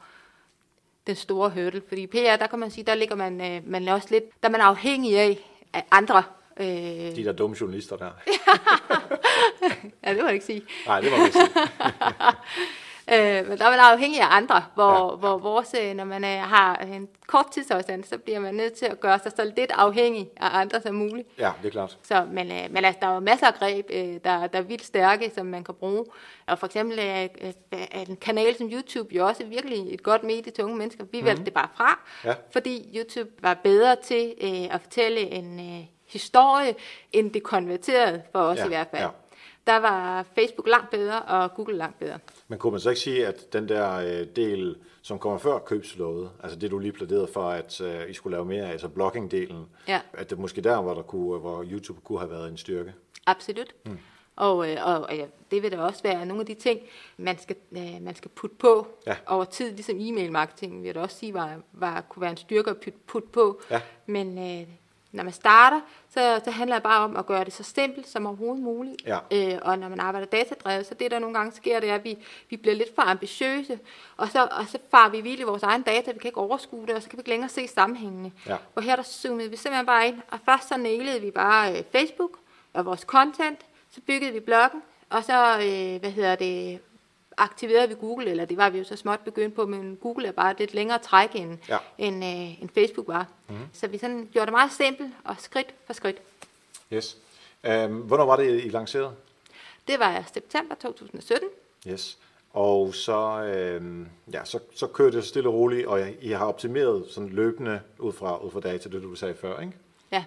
[1.07, 1.83] den store hurdle.
[1.89, 4.53] Fordi PR, der kan man sige, der ligger man, øh, man også lidt, der er
[4.53, 5.39] man afhængig af,
[5.73, 6.23] af andre.
[6.61, 6.67] Øh...
[6.67, 8.11] De der dumme journalister der.
[10.05, 10.63] ja, det må jeg ikke sige.
[10.87, 11.51] Nej, det må jeg ikke sige.
[13.11, 15.17] Øh, men der er man afhængig af andre, hvor, ja.
[15.17, 18.73] hvor vores, øh, når man er, øh, har en kort tidsafstand, så bliver man nødt
[18.73, 21.29] til at gøre sig så lidt afhængig af andre som muligt.
[21.39, 21.99] Ja, det er klart.
[22.03, 24.63] Så, men, øh, men altså, der er jo masser af greb, øh, der, der er
[24.63, 26.05] vildt stærke, som man kan bruge.
[26.47, 27.05] Og for eksempel øh,
[27.73, 31.05] er en kanal som YouTube jo også virkelig et godt medie til unge mennesker.
[31.13, 31.45] Vi mm-hmm.
[31.45, 32.35] det bare fra, ja.
[32.53, 36.75] fordi YouTube var bedre til øh, at fortælle en øh, historie,
[37.13, 39.03] end det konverterede for os ja, i hvert fald.
[39.03, 39.09] Ja
[39.67, 42.19] der var Facebook langt bedre, og Google langt bedre.
[42.49, 46.31] Men kunne man så ikke sige, at den der øh, del, som kommer før købslåget,
[46.43, 50.01] altså det du lige plæderede for, at uh, I skulle lave mere, altså blogging-delen, ja.
[50.13, 52.95] at det måske der, hvor, der kunne, hvor YouTube kunne have været en styrke?
[53.27, 53.75] Absolut.
[53.85, 53.99] Hmm.
[54.37, 56.81] Og, øh, og, og ja, det vil da også være nogle af de ting,
[57.17, 59.17] man skal, øh, man skal putte på ja.
[59.27, 62.37] over tid, ligesom e-mail marketing, vil jeg da også sige, var, var, kunne være en
[62.37, 63.61] styrke at putte, putte på.
[63.71, 63.81] Ja.
[64.07, 64.69] Men øh,
[65.13, 68.27] når man starter, så, så handler det bare om at gøre det så simpelt som
[68.27, 68.97] overhovedet muligt.
[69.07, 69.19] Ja.
[69.33, 72.05] Øh, og når man arbejder datadrevet, så det der nogle gange sker, det er, at
[72.05, 72.19] vi,
[72.51, 73.79] vi bliver lidt for ambitiøse,
[74.17, 76.87] og så, og så farer vi vildt i vores egen data, vi kan ikke overskue
[76.87, 78.33] det, og så kan vi ikke længere se sammenhængene.
[78.47, 78.57] Ja.
[78.75, 81.85] Og her der zoomede vi simpelthen bare ind, og først så nailede vi bare øh,
[81.93, 82.39] Facebook
[82.73, 83.59] og vores content,
[83.91, 86.81] så byggede vi bloggen, og så, øh, hvad hedder det,
[87.37, 90.33] aktiverede vi Google, eller det var vi jo så småt begyndt på, men Google er
[90.33, 91.79] bare lidt længere træk, end, ja.
[91.99, 93.27] end, øh, end Facebook var.
[93.49, 93.55] Mm.
[93.73, 96.17] Så vi sådan gjorde det meget simpelt, og skridt for skridt.
[96.93, 97.17] Yes.
[97.69, 99.13] Um, hvornår var det, I lancerede?
[99.89, 101.49] Det var september 2017.
[101.89, 102.19] Yes.
[102.53, 107.05] Og så, øhm, ja, så, så kørte det stille og roligt, og I har optimeret
[107.11, 109.73] sådan løbende ud fra, ud fra data, det du sagde før, ikke?
[110.13, 110.25] Ja.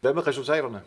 [0.00, 0.82] Hvad med resultaterne?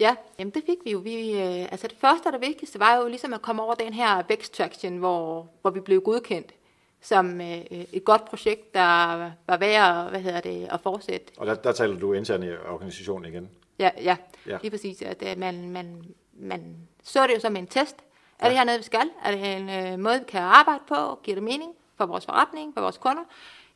[0.00, 0.98] Ja, jamen det fik vi jo.
[0.98, 3.92] Vi, øh, altså det første og det vigtigste var jo ligesom at komme over den
[3.92, 6.52] her vækst traction, hvor, hvor vi blev godkendt
[7.00, 11.32] som øh, et godt projekt, der var værd at, hvad hedder det, at fortsætte.
[11.36, 13.50] Og der, der taler du internt i organisationen igen?
[13.78, 14.58] Ja, ja, ja.
[14.62, 15.02] lige præcis.
[15.02, 17.96] At, at man, man, man så det jo som en test.
[18.38, 18.48] Er ja.
[18.48, 19.10] det her noget, vi skal?
[19.24, 21.18] Er det en øh, måde, vi kan arbejde på?
[21.22, 23.22] Giver det mening for vores forretning, for vores kunder?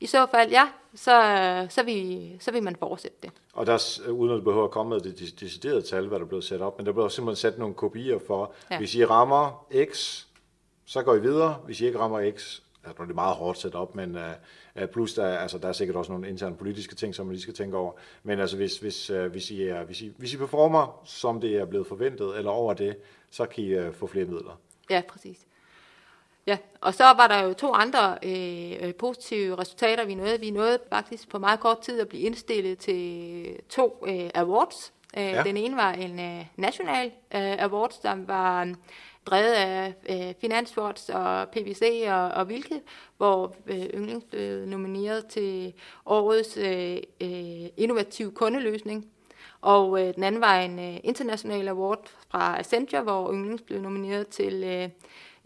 [0.00, 3.30] I så fald, ja, så, så, vil, så vil man fortsætte det.
[3.52, 6.60] Og der, uden at behøver at komme med det deciderede tal, hvad der blev sat
[6.60, 8.78] op, men der blev simpelthen sat nogle kopier for, ja.
[8.78, 10.24] hvis I rammer X,
[10.86, 11.54] så går I videre.
[11.64, 15.14] Hvis I ikke rammer X, altså det er meget hårdt sat op, men uh, plus
[15.14, 17.76] der, altså, der er sikkert også nogle interne politiske ting, som man lige skal tænke
[17.76, 17.92] over.
[18.22, 21.56] Men altså hvis, hvis, uh, hvis, I, er, hvis, I, hvis I performer, som det
[21.56, 22.96] er blevet forventet, eller over det,
[23.30, 24.60] så kan I uh, få flere midler.
[24.90, 25.46] Ja, præcis.
[26.50, 30.40] Ja, og så var der jo to andre øh, positive resultater, vi nåede.
[30.40, 34.92] Vi nåede faktisk på meget kort tid at blive indstillet til to øh, awards.
[35.16, 35.42] Øh, ja.
[35.42, 38.74] Den ene var en øh, national øh, award, som var øh,
[39.26, 42.80] drevet af øh, Finansfords og PVC og, og Vilke,
[43.16, 45.72] hvor øh, Yndlings blev nomineret til
[46.06, 49.06] årets øh, øh, innovativ kundeløsning.
[49.60, 54.28] Og øh, den anden var en øh, international award fra Accenture, hvor Yndlings blev nomineret
[54.28, 54.88] til øh,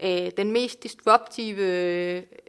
[0.03, 1.61] øh, den mest disruptive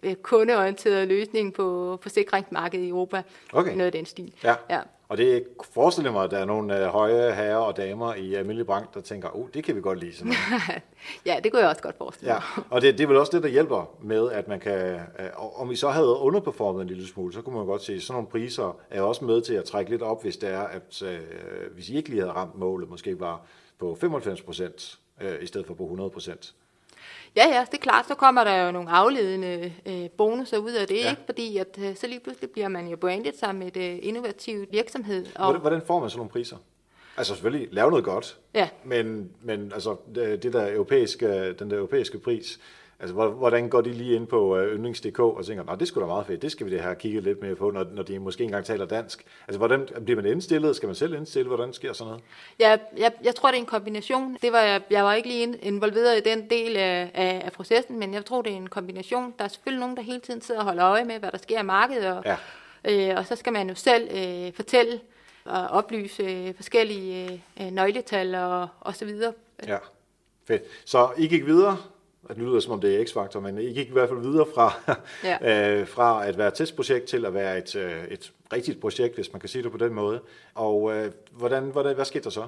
[0.03, 3.23] øh, kundeorienterede løsning på forsikringsmarkedet i Europa.
[3.53, 3.73] Okay.
[3.73, 4.35] Noget af den stil.
[4.45, 4.55] Ja.
[4.71, 4.81] ja.
[5.09, 8.67] Og det forestiller mig, at der er nogle øh, høje herrer og damer i almindelig
[8.67, 10.17] branche, der tænker, oh, det kan vi godt lide.
[10.17, 10.33] Sådan
[11.27, 12.43] ja, det kunne jeg også godt forestille mig.
[12.57, 12.63] Ja.
[12.71, 15.71] Og det, det er vel også det, der hjælper med, at man kan, øh, om
[15.71, 18.29] vi så havde underperformet en lille smule, så kunne man godt se, at sådan nogle
[18.29, 21.19] priser er også med til at trække lidt op, hvis det er, at øh,
[21.75, 23.47] hvis I ikke lige havde ramt målet, måske var
[23.79, 26.55] på 95 procent, øh, i stedet for på 100 procent.
[27.37, 30.87] Ja, ja, det er klart, så kommer der jo nogle afledende øh, bonusser ud af
[30.87, 31.11] det, ja.
[31.11, 31.23] ikke?
[31.27, 35.27] fordi at, øh, så lige pludselig bliver man jo brandet som et øh, innovativt virksomhed.
[35.35, 36.57] Og hvordan, hvordan får man sådan nogle priser?
[37.17, 38.69] Altså selvfølgelig lave noget godt, ja.
[38.85, 42.61] men, men altså, det, det der europæiske, den der europæiske pris,
[43.01, 46.13] Altså, hvordan går de lige ind på øh, yndlings.dk og tænker, at det skulle da
[46.13, 48.45] meget fedt, det skal vi det her kigge lidt mere på, når, når de måske
[48.45, 49.25] engang taler dansk.
[49.49, 50.77] Altså, hvordan bliver man indstillet?
[50.77, 51.49] Skal man selv indstille?
[51.49, 52.25] Hvordan sker sådan noget?
[52.61, 54.37] Ja, jeg, jeg tror, det er en kombination.
[54.43, 57.99] Det var, jeg, jeg var ikke lige involveret i den del af, af, af processen,
[57.99, 59.35] men jeg tror, det er en kombination.
[59.39, 61.61] Der er selvfølgelig nogen, der hele tiden sidder og holder øje med, hvad der sker
[61.61, 63.11] i markedet, og, ja.
[63.11, 65.01] øh, og så skal man jo selv øh, fortælle
[65.45, 69.33] og oplyse øh, forskellige øh, nøgletal og, og så videre.
[69.67, 69.79] Ja,
[70.45, 70.63] fedt.
[70.85, 71.79] Så I gik videre
[72.35, 74.73] det lyder som om det er X-faktor, men I gik i hvert fald videre fra,
[75.25, 75.37] ja.
[75.81, 79.33] øh, fra at være et testprojekt til at være et, øh, et rigtigt projekt, hvis
[79.33, 80.21] man kan sige det på den måde.
[80.55, 82.47] Og øh, hvordan, hvordan, hvad skete der så?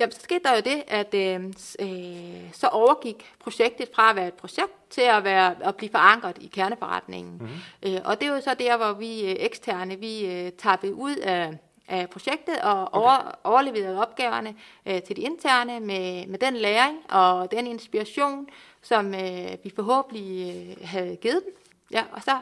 [0.00, 1.44] Jamen, så skete der jo det, at øh,
[1.80, 6.36] øh, så overgik projektet fra at være et projekt til at, være, at blive forankret
[6.40, 7.32] i kerneforretningen.
[7.40, 7.94] Mm-hmm.
[7.94, 11.16] Øh, og det er jo så der, hvor vi øh, eksterne, vi øh, tappede ud
[11.16, 12.98] af af projektet og okay.
[12.98, 14.54] over, overleverede opgaverne
[14.86, 18.48] øh, til de interne med, med den læring og den inspiration,
[18.82, 21.56] som øh, vi forhåbentlig øh, havde givet dem.
[21.90, 22.38] Ja, og så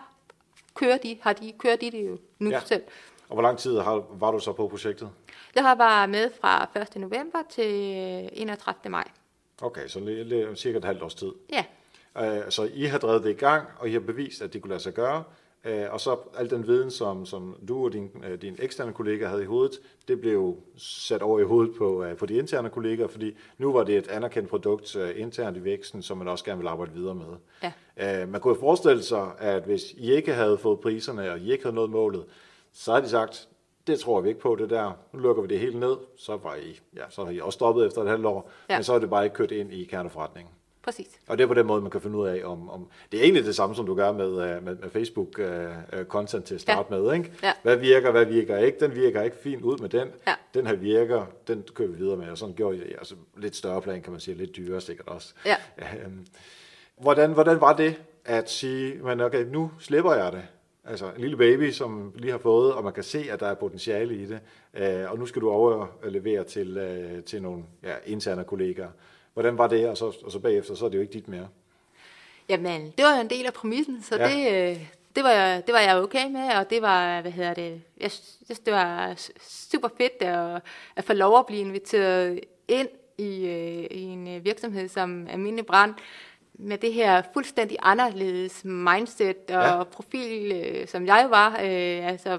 [0.75, 2.61] kører de, har de, kører de det jo nu ja.
[2.61, 2.83] selv.
[3.29, 5.11] Og hvor lang tid har, var du så på projektet?
[5.55, 6.97] Jeg har været med fra 1.
[6.97, 8.91] november til 31.
[8.91, 9.09] maj.
[9.63, 11.33] Okay, så det cirka et halvt års tid.
[11.51, 11.65] Ja.
[12.21, 14.69] Uh, så I har drevet det i gang, og I har bevist, at det kunne
[14.69, 15.25] lade sig gøre.
[15.65, 19.27] Øh, og så al den viden, som, som du og din, øh, din eksterne kollega
[19.27, 23.07] havde i hovedet, det blev sat over i hovedet på, øh, på de interne kolleger,
[23.07, 26.69] fordi nu var det et anerkendt produkt internt i væksten, som man også gerne vil
[26.69, 27.27] arbejde videre med.
[27.63, 28.27] Ja.
[28.27, 31.75] Man kunne forestille sig, at hvis I ikke havde fået priserne, og I ikke havde
[31.75, 32.25] nået målet,
[32.73, 33.49] så havde de sagt,
[33.87, 36.55] det tror vi ikke på det der, nu lukker vi det helt ned, så, var
[36.55, 38.77] I, ja, så har I også stoppet efter et halvt år, ja.
[38.77, 40.55] men så er det bare ikke kørt ind i kerneforretningen.
[40.83, 41.07] Præcis.
[41.29, 43.25] Og det er på den måde, man kan finde ud af, om, om det er
[43.25, 46.95] egentlig det samme, som du gør med, øh, med, med Facebook-content uh, til at starte
[46.95, 47.01] ja.
[47.01, 47.15] med.
[47.15, 47.33] Ikke?
[47.43, 47.53] Ja.
[47.63, 48.81] Hvad virker, hvad virker ikke?
[48.81, 50.09] Den virker ikke fint ud med den.
[50.27, 50.35] Ja.
[50.55, 52.29] Den her virker, den kører vi videre med.
[52.31, 55.35] Og sådan gjorde jeg altså lidt større plan, kan man sige, lidt dyrere sikkert også.
[55.47, 55.57] Ja.
[56.05, 56.27] Øhm,
[56.97, 60.43] hvordan, hvordan var det at sige, men okay, nu slipper jeg det?
[60.85, 63.55] Altså en lille baby, som lige har fået, og man kan se, at der er
[63.55, 64.41] potentiale i det.
[64.75, 68.91] Øh, og nu skal du overlevere til, øh, til nogle ja, interne kollegaer.
[69.35, 71.49] Hvordan var det, og så, og så bagefter, så er det jo ikke dit mere?
[72.49, 74.29] Jamen, det var jo en del af præmissen, så ja.
[74.29, 77.55] det, øh, det, var jeg, det var jeg okay med, og det var, hvad hedder
[77.55, 80.63] det, jeg synes, det var super fedt at,
[80.97, 85.67] at få lov at blive inviteret ind i, øh, i en øh, virksomhed som Almindelig
[85.67, 85.95] Brand,
[86.55, 89.85] med det her fuldstændig anderledes mindset og ja.
[89.85, 91.51] profil, som jeg var.
[91.51, 92.39] Øh, altså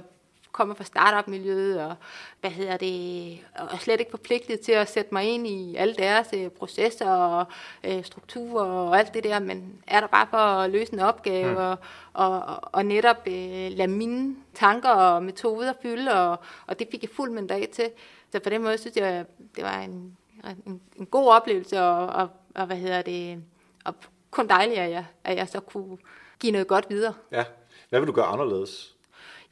[0.54, 1.96] kommer fra startup-miljøet, og
[2.42, 3.40] hvad hedder det,
[3.72, 7.46] og slet ikke forpligtet til at sætte mig ind i alle deres øh, processer og
[7.84, 11.52] øh, strukturer og alt det der, men er der bare for at løse en opgave
[11.52, 11.58] mm.
[11.58, 11.78] og,
[12.14, 17.10] og, og netop øh, lade mine tanker og metoder fylde, og, og det fik jeg
[17.10, 17.90] fuld mandat til.
[18.32, 20.18] Så på den måde synes jeg, det var en,
[20.66, 23.44] en, en god oplevelse, og, og, og hvad hedder det,
[23.86, 23.96] og
[24.32, 25.98] kun dejligt, at jeg, at jeg så kunne
[26.40, 27.14] give noget godt videre.
[27.32, 27.44] Ja.
[27.90, 28.96] Hvad vil du gøre anderledes?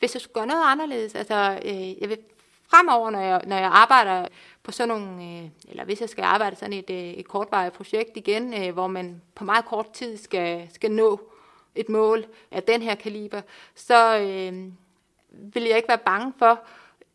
[0.02, 2.18] Hvis jeg skulle gøre noget anderledes, altså øh, jeg vil
[2.68, 4.28] fremover, når jeg, når jeg arbejder
[4.64, 8.18] på sådan nogle, øh, eller hvis jeg skal arbejde sådan et, øh, et kortvarigt projekt
[8.18, 11.20] igen, øh, hvor man på meget kort tid skal, skal nå
[11.76, 13.42] et mål af den her kaliber,
[13.76, 14.64] så øh,
[15.54, 16.60] vil jeg ikke være bange for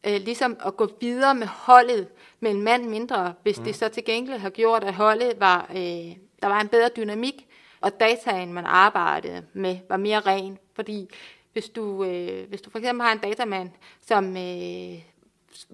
[0.06, 2.08] øh, ligesom at gå videre med holdet
[2.40, 3.64] med en mand mindre, hvis mm.
[3.64, 7.46] det så til gengæld har gjort, at holdet var, øh, der var en bedre dynamik,
[7.80, 10.58] og dataen, man arbejdede med, var mere ren.
[10.74, 11.10] Fordi
[11.56, 15.02] hvis du, øh, hvis du for eksempel har en datamand, som, øh,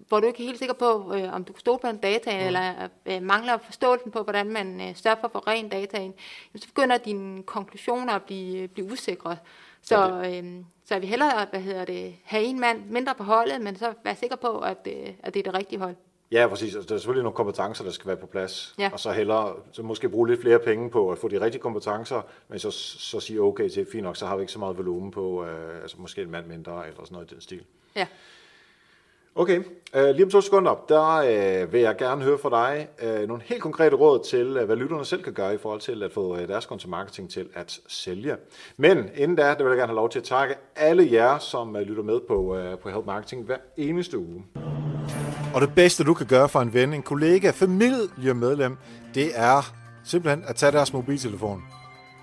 [0.08, 2.40] hvor du ikke er helt sikker på, øh, om du kan stole på en data,
[2.40, 2.46] mm.
[2.46, 6.14] eller øh, mangler forståelsen på, hvordan man øh, sørger for at få ren dataen,
[6.56, 9.36] så begynder dine konklusioner at blive, blive usikre.
[9.82, 13.76] Så, øh, så vi hellere hvad hedder det, have en mand mindre på holdet, men
[13.76, 15.96] så være sikker på, at, øh, at det er det rigtige hold.
[16.32, 16.74] Ja, præcis.
[16.74, 18.74] Altså, der er selvfølgelig nogle kompetencer, der skal være på plads.
[18.78, 18.90] Ja.
[18.92, 22.22] Og så hellere så måske bruge lidt flere penge på at få de rigtige kompetencer,
[22.48, 25.10] men så, så sige okay til, fint nok, så har vi ikke så meget volumen
[25.10, 27.62] på, øh, altså måske en mand mindre eller sådan noget i den stil.
[27.96, 28.06] Ja.
[29.34, 29.58] Okay,
[29.96, 33.42] uh, lige om to sekunder, der uh, vil jeg gerne høre fra dig uh, nogle
[33.42, 36.32] helt konkrete råd til, uh, hvad lytterne selv kan gøre i forhold til at få
[36.32, 38.36] uh, deres marketing til at sælge.
[38.76, 41.74] Men inden da, der vil jeg gerne have lov til at takke alle jer, som
[41.74, 44.44] uh, lytter med på, uh, på Help Marketing hver eneste uge.
[45.54, 48.76] Og det bedste, du kan gøre for en ven, en kollega, familiemedlem,
[49.14, 49.72] det er
[50.04, 51.62] simpelthen at tage deres mobiltelefon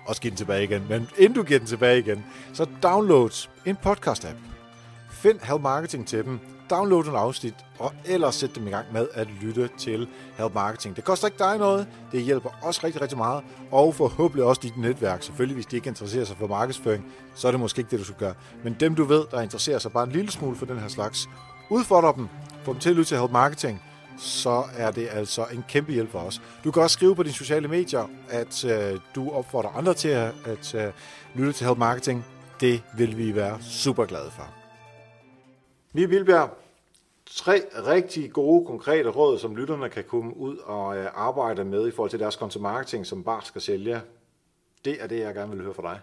[0.06, 0.82] og give den tilbage igen.
[0.88, 4.36] Men inden du giver den tilbage igen, så download en podcast-app.
[5.10, 6.38] Find Help Marketing til dem,
[6.70, 10.08] download en afsnit, og ellers sæt dem i gang med at lytte til
[10.38, 10.96] Help Marketing.
[10.96, 14.76] Det koster ikke dig noget, det hjælper os rigtig, rigtig meget, og forhåbentlig også dit
[14.76, 15.22] netværk.
[15.22, 17.04] Selvfølgelig, hvis de ikke interesserer sig for markedsføring,
[17.34, 18.34] så er det måske ikke det, du skal gøre.
[18.64, 21.28] Men dem, du ved, der interesserer sig bare en lille smule for den her slags,
[21.70, 22.28] udfordrer dem,
[22.62, 23.82] få dem til at lytte til Help Marketing,
[24.18, 26.42] så er det altså en kæmpe hjælp for os.
[26.64, 30.34] Du kan også skrive på dine sociale medier, at øh, du opfordrer andre til at,
[30.44, 30.92] at øh,
[31.34, 32.26] lytte til Help Marketing.
[32.60, 34.48] Det vil vi være super glade for.
[35.92, 36.50] Mie Vilbjerg,
[37.26, 41.90] tre rigtig gode, konkrete råd, som lytterne kan komme ud og øh, arbejde med i
[41.90, 44.00] forhold til deres marketing, som bare skal sælge.
[44.84, 46.00] Det er det, jeg gerne vil høre fra dig.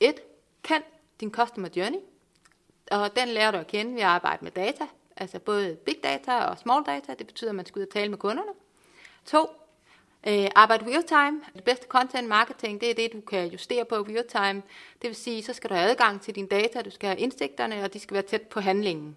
[0.00, 0.14] Et,
[0.62, 0.82] kend
[1.20, 1.98] din customer journey,
[2.90, 4.84] og den lærer du at kende ved at arbejde med data,
[5.20, 8.08] altså både big data og small data, det betyder, at man skal ud og tale
[8.08, 8.52] med kunderne.
[9.24, 9.46] To,
[10.26, 11.40] øh, arbejde real time.
[11.54, 14.62] Det bedste content marketing, det er det, du kan justere på real time.
[15.02, 17.84] Det vil sige, så skal du have adgang til dine data, du skal have indsigterne,
[17.84, 19.16] og de skal være tæt på handlingen.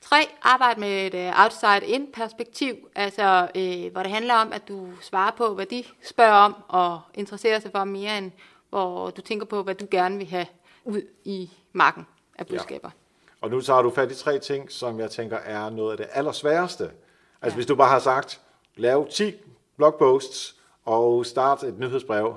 [0.00, 0.16] 3.
[0.42, 5.30] Arbejde med et uh, outside-in perspektiv, altså øh, hvor det handler om, at du svarer
[5.30, 8.32] på, hvad de spørger om, og interesserer sig for mere end,
[8.70, 10.46] hvor du tænker på, hvad du gerne vil have
[10.84, 12.06] ud i marken
[12.38, 12.90] af budskaber.
[12.94, 12.99] Ja.
[13.40, 16.06] Og nu tager du fat i tre ting, som jeg tænker er noget af det
[16.12, 16.84] allersværeste.
[16.84, 17.54] Altså ja.
[17.54, 18.40] hvis du bare har sagt,
[18.76, 19.34] lav 10
[19.76, 22.36] blogposts og start et nyhedsbrev,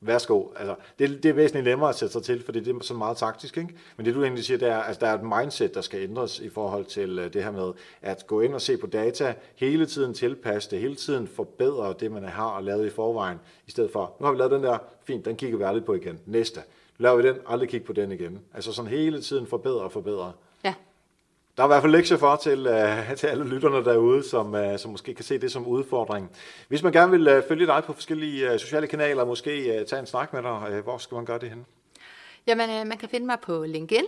[0.00, 0.44] værsgo.
[0.56, 3.16] Altså, det, det er væsentligt nemmere at sætte sig til, fordi det er så meget
[3.16, 3.56] taktisk.
[3.56, 3.74] Ikke?
[3.96, 6.00] Men det du egentlig siger, det er, at altså, der er et mindset, der skal
[6.00, 7.72] ændres i forhold til uh, det her med
[8.02, 12.12] at gå ind og se på data, hele tiden tilpasse det, hele tiden forbedre det,
[12.12, 14.78] man har og lavet i forvejen, i stedet for, nu har vi lavet den der,
[15.04, 16.20] fint, den kigger vi aldrig på igen.
[16.26, 16.60] Næste.
[16.98, 18.40] Laver vi den, aldrig kigge på den igen.
[18.54, 20.32] Altså sådan hele tiden forbedre og forbedre.
[20.64, 20.74] Ja.
[21.56, 24.76] Der er i hvert fald lektier for til, uh, til alle lytterne derude, som, uh,
[24.76, 26.30] som måske kan se det som udfordring.
[26.68, 30.00] Hvis man gerne vil uh, følge dig på forskellige uh, sociale kanaler, måske uh, tage
[30.00, 31.66] en snak med dig, uh, hvor skal man gøre det hen?
[32.46, 34.04] Jamen, uh, man kan finde mig på LinkedIn,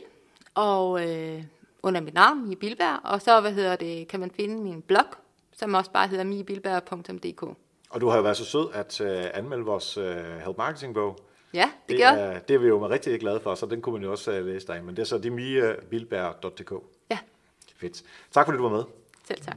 [0.54, 1.42] og uh,
[1.82, 5.06] under mit navn, Mie Bilberg, og så hvad hedder det, kan man finde min blog,
[5.56, 7.42] som også bare hedder miebilberg.dk.
[7.90, 10.04] Og du har jo været så sød at uh, anmelde vores uh,
[10.44, 11.18] Help Marketing bog.
[11.54, 13.92] Ja, det, det gør er, Det er vi jo rigtig glade for, så den kunne
[13.92, 14.84] man jo også uh, læse dig.
[14.84, 16.72] Men det er så demiebilberg.dk.
[17.10, 17.18] Ja.
[17.76, 18.02] Fedt.
[18.30, 18.84] Tak fordi du var med.
[19.28, 19.56] Selv tak.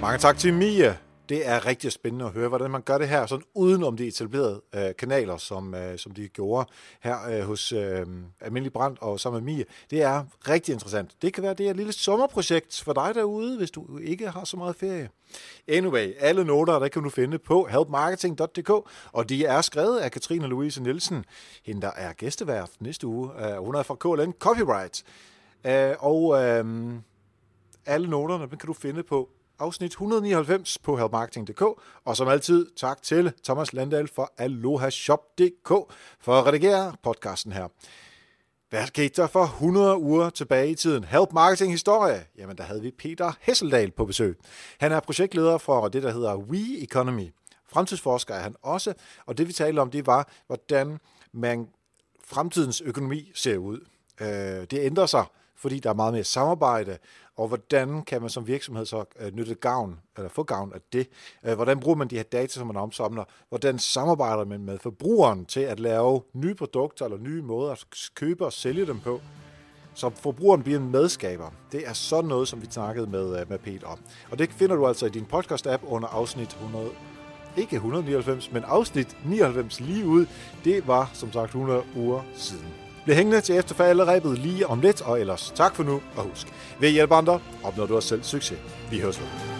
[0.00, 0.96] Mange tak til Mia.
[1.28, 4.06] Det er rigtig spændende at høre, hvordan man gør det her, sådan uden om de
[4.06, 6.70] etablerede øh, kanaler, som, øh, som de gjorde
[7.00, 8.06] her øh, hos øh,
[8.40, 9.64] Almindelig Brand og sammen med Mie.
[9.90, 11.10] Det er rigtig interessant.
[11.22, 14.44] Det kan være, det er et lille sommerprojekt for dig derude, hvis du ikke har
[14.44, 15.10] så meget ferie.
[15.68, 18.70] Anyway, alle noter, der kan du finde på helpmarketing.dk,
[19.12, 21.24] og de er skrevet af Katrine Louise Nielsen,
[21.64, 23.30] hende der er gæstevært næste uge.
[23.58, 25.04] Uh, hun er fra KLN Copyright.
[25.64, 26.94] Uh, og uh,
[27.86, 29.28] alle noterne kan du finde på
[29.58, 31.62] afsnit 199 på helpmarketing.dk.
[32.04, 35.68] Og som altid, tak til Thomas Landahl for alohashop.dk
[36.20, 37.68] for at redigere podcasten her.
[38.70, 41.04] Hvad skete der for 100 uger tilbage i tiden?
[41.04, 42.24] Help Marketing Historie.
[42.38, 44.38] Jamen, der havde vi Peter Hesseldal på besøg.
[44.80, 47.34] Han er projektleder for det, der hedder We Economy.
[47.68, 48.94] Fremtidsforsker er han også,
[49.26, 50.98] og det vi talte om, det var, hvordan
[51.32, 51.68] man
[52.24, 53.80] fremtidens økonomi ser ud.
[54.20, 54.28] Øh,
[54.70, 55.24] det ændrer sig,
[55.56, 56.98] fordi der er meget mere samarbejde,
[57.36, 61.08] og hvordan kan man som virksomhed så øh, nytte gavn, eller få gavn af det?
[61.44, 63.24] Øh, hvordan bruger man de her data, som man omsamler?
[63.48, 68.44] Hvordan samarbejder man med forbrugeren til at lave nye produkter eller nye måder at købe
[68.44, 69.20] og sælge dem på?
[69.94, 71.50] Så forbrugeren bliver en medskaber.
[71.72, 73.98] Det er sådan noget, som vi snakkede med, øh, med Peter om.
[74.30, 76.90] Og det finder du altså i din podcast-app under afsnit 100,
[77.56, 80.26] ikke 199, men afsnit 99 lige ud.
[80.64, 82.83] Det var som sagt 100 uger siden.
[83.04, 86.46] Bliv hængende til efterfalderæbet lige om lidt, og ellers tak for nu, og husk,
[86.80, 88.58] ved hjælp andre, opnår du også selv succes.
[88.90, 89.53] Vi høres ved.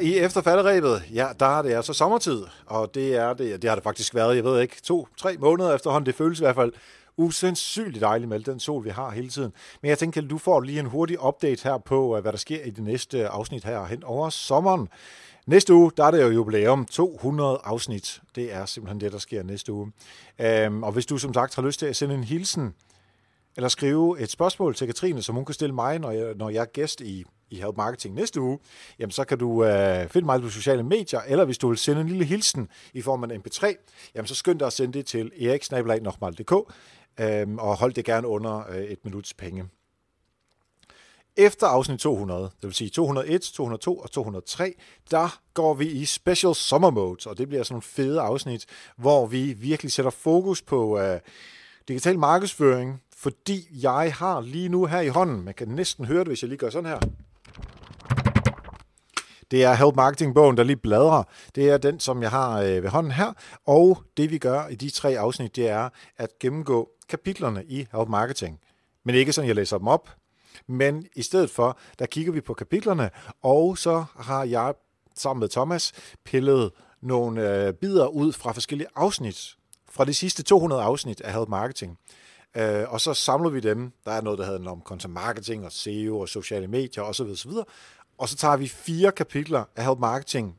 [0.00, 3.84] I efterfalderæbet, ja, der er det altså sommertid, og det er det, det har det
[3.84, 6.72] faktisk været, jeg ved ikke, to-tre måneder efterhånden, det føles i hvert fald
[7.16, 9.52] usandsynligt dejligt med den sol, vi har hele tiden.
[9.82, 12.64] Men jeg tænker, du får lige en hurtig update her på, øh, hvad der sker
[12.64, 14.88] i det næste øh, afsnit her hen over sommeren.
[15.46, 18.20] Næste uge, der er det jo jubilæum, 200 afsnit.
[18.34, 19.92] Det er simpelthen det, der sker næste uge.
[20.38, 22.74] Øhm, og hvis du som sagt har lyst til at sende en hilsen,
[23.56, 26.60] eller skrive et spørgsmål til Katrine, som hun kan stille mig, når jeg, når jeg
[26.60, 28.58] er gæst i, i Help Marketing næste uge,
[28.98, 32.00] jamen så kan du øh, finde mig på sociale medier, eller hvis du vil sende
[32.00, 33.74] en lille hilsen i form af en mp3,
[34.14, 36.52] jamen så skynd dig at sende det til eriksnabelag.dk,
[37.20, 39.64] øh, og hold det gerne under øh, et minuts penge.
[41.36, 44.74] Efter afsnit 200, det vil sige 201, 202 og 203,
[45.10, 49.26] der går vi i special summer mode, og det bliver sådan nogle fede afsnit, hvor
[49.26, 51.20] vi virkelig sætter fokus på øh,
[51.88, 56.26] digital markedsføring, fordi jeg har lige nu her i hånden, man kan næsten høre det,
[56.26, 57.00] hvis jeg lige gør sådan her.
[59.50, 61.22] Det er Help Marketing-bogen, der lige bladrer.
[61.54, 63.32] Det er den, som jeg har øh, ved hånden her.
[63.66, 68.08] Og det vi gør i de tre afsnit, det er at gennemgå kapitlerne i Help
[68.08, 68.60] Marketing.
[69.04, 70.10] Men ikke sådan, jeg læser dem op.
[70.66, 73.10] Men i stedet for, der kigger vi på kapitlerne,
[73.42, 74.74] og så har jeg
[75.16, 75.92] sammen med Thomas
[76.24, 76.70] pillet
[77.02, 79.56] nogle øh, bidder ud fra forskellige afsnit.
[79.90, 81.98] Fra de sidste 200 afsnit af Help Marketing.
[82.56, 83.92] Øh, og så samler vi dem.
[84.04, 87.26] Der er noget, der handler om content marketing og SEO og sociale medier osv.
[87.26, 87.50] osv.
[88.20, 90.56] Og så tager vi fire kapitler af Help Marketing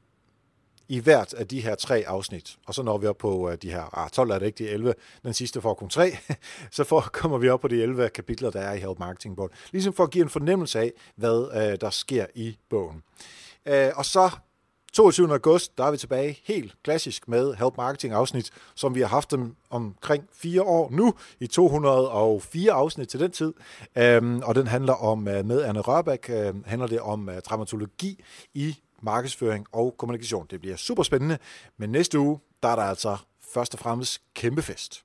[0.88, 2.57] i hvert af de her tre afsnit.
[2.68, 4.70] Og så når vi op på øh, de her, ah, 12 er det ikke, de
[4.70, 4.93] 11,
[5.24, 6.18] den sidste får kun tre,
[6.72, 9.51] så for, kommer vi op på de 11 kapitler, der er i Help Marketing bogen.
[9.72, 13.03] Ligesom for at give en fornemmelse af, hvad øh, der sker i bogen.
[13.70, 14.30] Uh, og så
[14.94, 15.34] 22.
[15.34, 19.32] august, der er vi tilbage helt klassisk med Help Marketing afsnit, som vi har haft
[19.32, 23.54] dem omkring fire år nu, i 204 afsnit til den tid.
[24.22, 27.36] Um, og den handler om, øh, med Anne Rørbæk, uh, øh, handler det om øh,
[27.36, 28.24] uh, dramaturgi
[28.54, 30.48] i markedsføring og kommunikation.
[30.50, 31.38] Det bliver super spændende,
[31.78, 33.18] men næste uge, der er der altså
[33.54, 35.00] først og fremmest kæmpe fest.